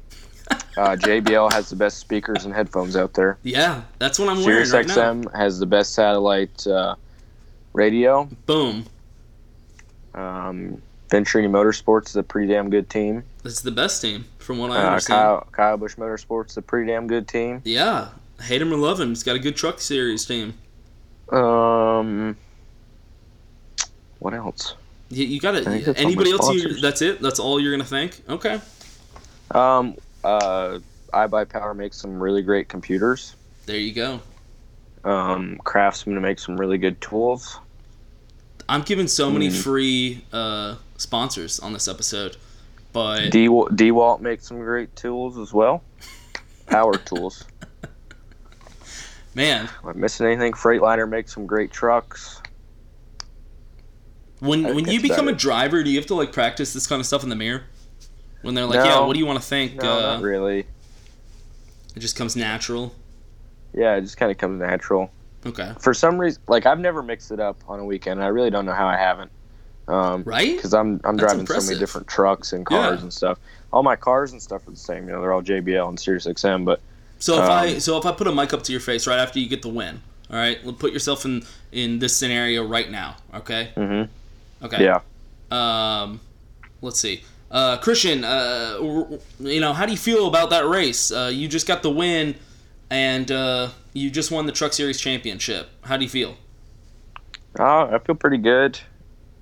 [0.51, 0.55] Uh,
[0.97, 3.39] JBL has the best speakers and headphones out there.
[3.43, 4.95] Yeah, that's what I'm wearing Sirius right now.
[5.15, 6.95] XM has the best satellite uh,
[7.75, 8.29] radio.
[8.47, 8.85] Boom.
[10.15, 13.23] Um, Venturini Motorsports is a pretty damn good team.
[13.45, 15.19] It's the best team, from what I Uh, understand.
[15.19, 17.61] Kyle, Kyle Busch Motorsports is a pretty damn good team.
[17.65, 18.09] Yeah,
[18.43, 20.55] hate him or love him, he's got a good truck series team.
[21.31, 22.37] Um,
[24.19, 24.75] what else?
[25.11, 26.55] You, you got I think to that's all my anybody else?
[26.55, 27.21] You, that's it.
[27.21, 28.23] That's all you're gonna think.
[28.29, 28.61] Okay.
[29.51, 30.79] Um, uh,
[31.13, 33.37] iBuyPower makes some really great computers.
[33.67, 34.21] There you go.
[35.05, 37.59] Um, Craftsman makes some really good tools.
[38.69, 39.63] I'm giving so many Mm.
[39.63, 42.37] free uh, sponsors on this episode,
[42.93, 45.83] but D DeWalt makes some great tools as well.
[46.67, 47.45] Power tools.
[49.35, 50.53] Man, Am I missing anything?
[50.53, 52.41] Freightliner makes some great trucks.
[54.41, 57.07] when when you become a driver, do you have to like practice this kind of
[57.07, 57.63] stuff in the mirror?
[58.43, 58.85] When they're like, No.
[58.85, 60.67] "Yeah, what do you want to think?" No, uh, not really.
[61.95, 62.93] It just comes natural.
[63.73, 65.11] Yeah, it just kind of comes natural.
[65.47, 65.73] Okay.
[65.81, 68.23] For some reason, like I've never mixed it up on a weekend.
[68.23, 69.31] I really don't know how I haven't.
[69.89, 70.57] Um, Right?
[70.57, 73.03] Because I'm I'm That's driving so many different trucks and cars Yeah.
[73.03, 73.39] and stuff.
[73.73, 75.07] All my cars and stuff are the same.
[75.07, 76.65] You know, they're all JBL and Sirius XM.
[76.65, 76.81] But
[77.23, 79.19] So if Um, I so if I put a mic up to your face right
[79.19, 82.91] after you get the win, all right, we'll put yourself in in this scenario right
[82.91, 83.17] now.
[83.35, 83.71] Okay.
[83.77, 84.03] hmm
[84.65, 84.83] Okay.
[84.85, 85.01] yeah,
[85.51, 86.21] Um,
[86.81, 87.23] let's see.
[87.51, 88.79] Uh, Christian, uh,
[89.41, 91.11] you know, how do you feel about that race?
[91.13, 92.35] Uh, you just got the win,
[92.91, 95.69] and uh, you just won the Truck Series championship.
[95.83, 96.37] How do you feel?
[97.59, 98.79] oh, I feel pretty good.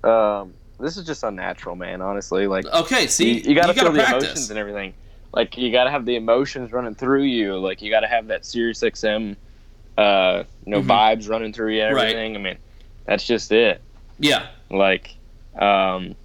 [0.03, 2.01] Um, this is just unnatural, man.
[2.01, 4.23] Honestly, like Okay, see, you, you gotta you gotta feel the practice.
[4.23, 4.93] emotions and everything.
[5.33, 7.57] Like you gotta have the emotions running through you.
[7.57, 9.35] Like you gotta have that Sirius XM,
[9.97, 10.87] uh, you know, Mhm.
[10.87, 11.81] vibes running through you.
[11.83, 12.09] and Right.
[12.09, 12.35] Everything.
[12.35, 12.57] I mean,
[13.05, 13.81] that's just it.
[14.19, 14.47] Yeah.
[14.69, 15.15] Like,
[15.59, 16.15] um,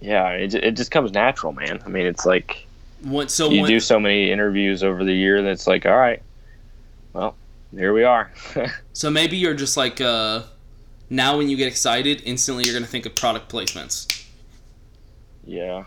[0.00, 1.80] yeah, it, it just comes natural, man.
[1.84, 2.66] I mean, it's like
[3.02, 3.30] What?
[3.30, 6.22] So you when, do so many interviews over the year that's like, all right,
[7.14, 7.34] well,
[7.70, 8.30] here we are.
[8.92, 10.42] so maybe you're just like uh,
[11.08, 14.06] now when you get excited, instantly you're gonna think of product placements.
[15.46, 15.84] yeah,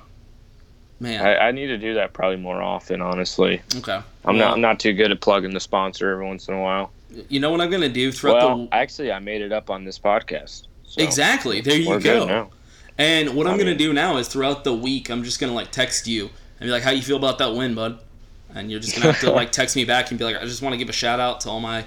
[0.99, 1.25] Man.
[1.25, 3.01] I, I need to do that probably more often.
[3.01, 4.01] Honestly, okay.
[4.25, 6.61] I'm Well, not I'm not too good at plugging the sponsor every once in a
[6.61, 6.91] while.
[7.29, 9.85] You know what I'm gonna do throughout Well, the actually, I made it up on
[9.85, 10.67] this podcast.
[10.85, 11.61] so Exactly.
[11.61, 12.19] There you we're go.
[12.21, 12.49] good now.
[12.97, 15.53] And what I I'm gonna mean- do now is throughout the week, I'm just gonna
[15.53, 16.29] like text you
[16.59, 17.99] and be like, "How you feel about that win, bud?"
[18.55, 20.61] And you're just gonna have to like text me back and be like, "I just
[20.63, 21.85] want to give a shout out to all my,"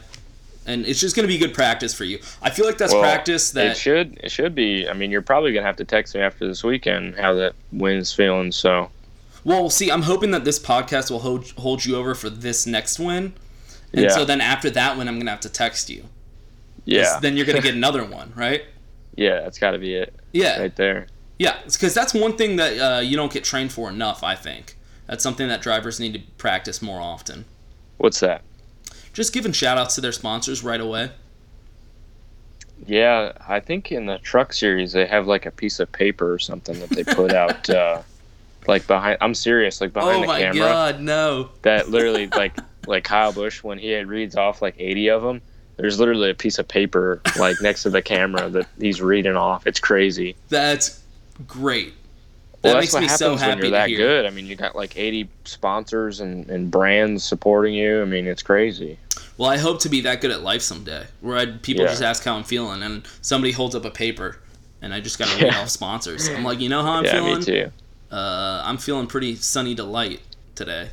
[0.66, 2.20] and it's just gonna be good practice for you.
[2.42, 4.88] I feel like that's Well, practice it that should it should be.
[4.88, 8.12] I mean, you're probably gonna have to text me after this weekend how that win's
[8.12, 8.52] feeling.
[8.52, 8.88] So
[9.44, 12.98] Well, see, I'm hoping that this podcast will hold hold you over for this next
[12.98, 13.32] win,
[13.92, 14.08] and Yeah.
[14.08, 16.04] so then after that win, I'm gonna have to text you.
[16.84, 18.64] yeah, Then you're gonna get another one, right?
[19.16, 20.58] yeah, that's got to be it Yeah.
[20.60, 21.06] right there.
[21.38, 24.22] Yeah, because that's one thing that uh, you don't get trained for enough.
[24.22, 24.76] I think
[25.06, 27.44] that's something that drivers need to practice more often.
[27.98, 28.42] What's that?
[29.12, 31.10] Just giving shout outs to their sponsors right away.
[32.86, 36.38] Yeah, I think in the truck series they have like a piece of paper or
[36.38, 38.02] something that they put out, uh,
[38.66, 39.18] like behind.
[39.20, 40.60] I'm serious, like behind oh the my camera.
[40.60, 41.50] god, no!
[41.62, 45.42] That literally, like, like Kyle Busch when he reads off like 80 of them.
[45.76, 49.66] There's literally a piece of paper like next to the camera that he's reading off.
[49.66, 50.36] It's crazy.
[50.50, 51.02] That's
[51.46, 51.94] great.
[52.62, 53.96] Well, That that's makes what me happens so when happy you're to that hear.
[53.96, 54.26] good.
[54.26, 58.02] I mean, you got like 80 sponsors and, and brands supporting you.
[58.02, 58.98] I mean, it's crazy.
[59.38, 61.90] Well, I hope to be that good at life someday, where I, people Yeah.
[61.92, 64.38] just ask how I'm feeling, and somebody holds up a paper,
[64.82, 65.60] and I just got to read Yeah.
[65.60, 66.28] off sponsors.
[66.28, 67.38] I'm like, you know how I'm yeah, feeling?
[67.38, 67.70] me too.
[68.10, 70.20] Uh, I'm feeling pretty sunny delight
[70.54, 70.90] today.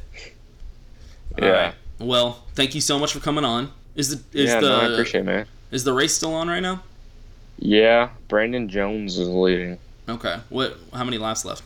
[1.38, 1.48] Yeah.
[1.50, 1.74] Right.
[2.00, 3.72] Well, thank you so much for coming on.
[3.96, 5.46] Is the is yeah, the no, I appreciate it, man.
[5.72, 6.84] is the race still on right now?
[7.60, 9.80] Yeah, Brandon Jones is leading.
[10.08, 10.38] Okay.
[10.50, 10.78] What?
[10.94, 11.64] How many laps left?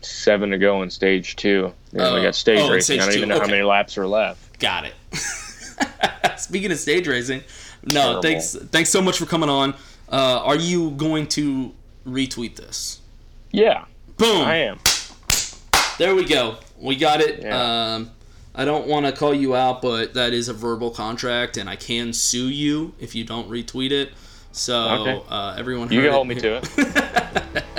[0.00, 1.72] Seven to go in stage two.
[1.92, 2.14] Yeah, Oh.
[2.16, 3.00] we got stage Oh, racing.
[3.00, 3.44] stage I don't two, even know okay.
[3.44, 4.58] how many laps are left.
[4.58, 4.94] Got it.
[6.38, 7.42] Speaking of stage racing,
[7.84, 8.22] no, Terrible.
[8.22, 9.74] thanks thanks so much for coming on.
[10.08, 11.72] Uh, are you going to
[12.04, 13.00] retweet this?
[13.52, 13.84] Yeah,
[14.16, 14.42] Boom.
[14.46, 14.78] I am.
[15.98, 16.56] There we go.
[16.78, 17.42] We got it.
[17.42, 17.94] Yeah.
[17.94, 18.10] Um,
[18.54, 21.76] I don't want to call you out, but that is a verbal contract, and I
[21.76, 24.12] can sue you if you don't retweet it.
[24.52, 25.22] So Okay.
[25.30, 27.64] uh, everyone, You can hold me to it.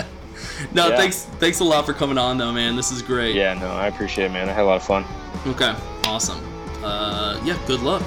[0.73, 0.97] No, Yeah.
[0.97, 2.75] thanks thanks a lot for coming on, though, man.
[2.75, 3.35] This is great.
[3.35, 4.49] Yeah, no, I appreciate it, man.
[4.49, 5.05] I had a lot of fun.
[5.45, 5.71] Okay.
[6.05, 6.39] Awesome.
[6.83, 7.55] Uh, yeah.
[7.67, 8.01] Good luck.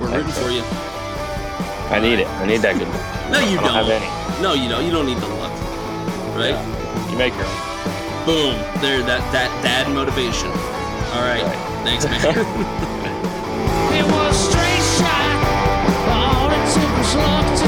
[0.00, 0.62] We're rooting for you.
[1.90, 2.26] I need it.
[2.26, 3.32] I need that good luck.
[3.32, 4.42] No, you I don't have any.
[4.42, 4.82] No, you don't.
[4.86, 5.52] You don't need the luck.
[6.34, 6.56] Right?
[6.56, 6.77] You
[7.18, 8.24] make your own.
[8.24, 8.54] Boom.
[8.80, 9.02] There.
[9.02, 10.48] That that dad motivation.
[11.12, 11.42] All right.
[11.42, 11.82] Right.
[11.82, 12.94] Thanks, man.
[13.98, 15.30] It was straight shot.
[16.14, 17.67] All it took was luck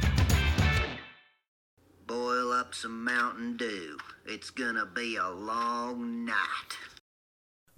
[2.73, 3.97] Some Mountain Dew.
[4.25, 6.90] It's gonna be a long night.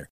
[0.00, 0.10] winner.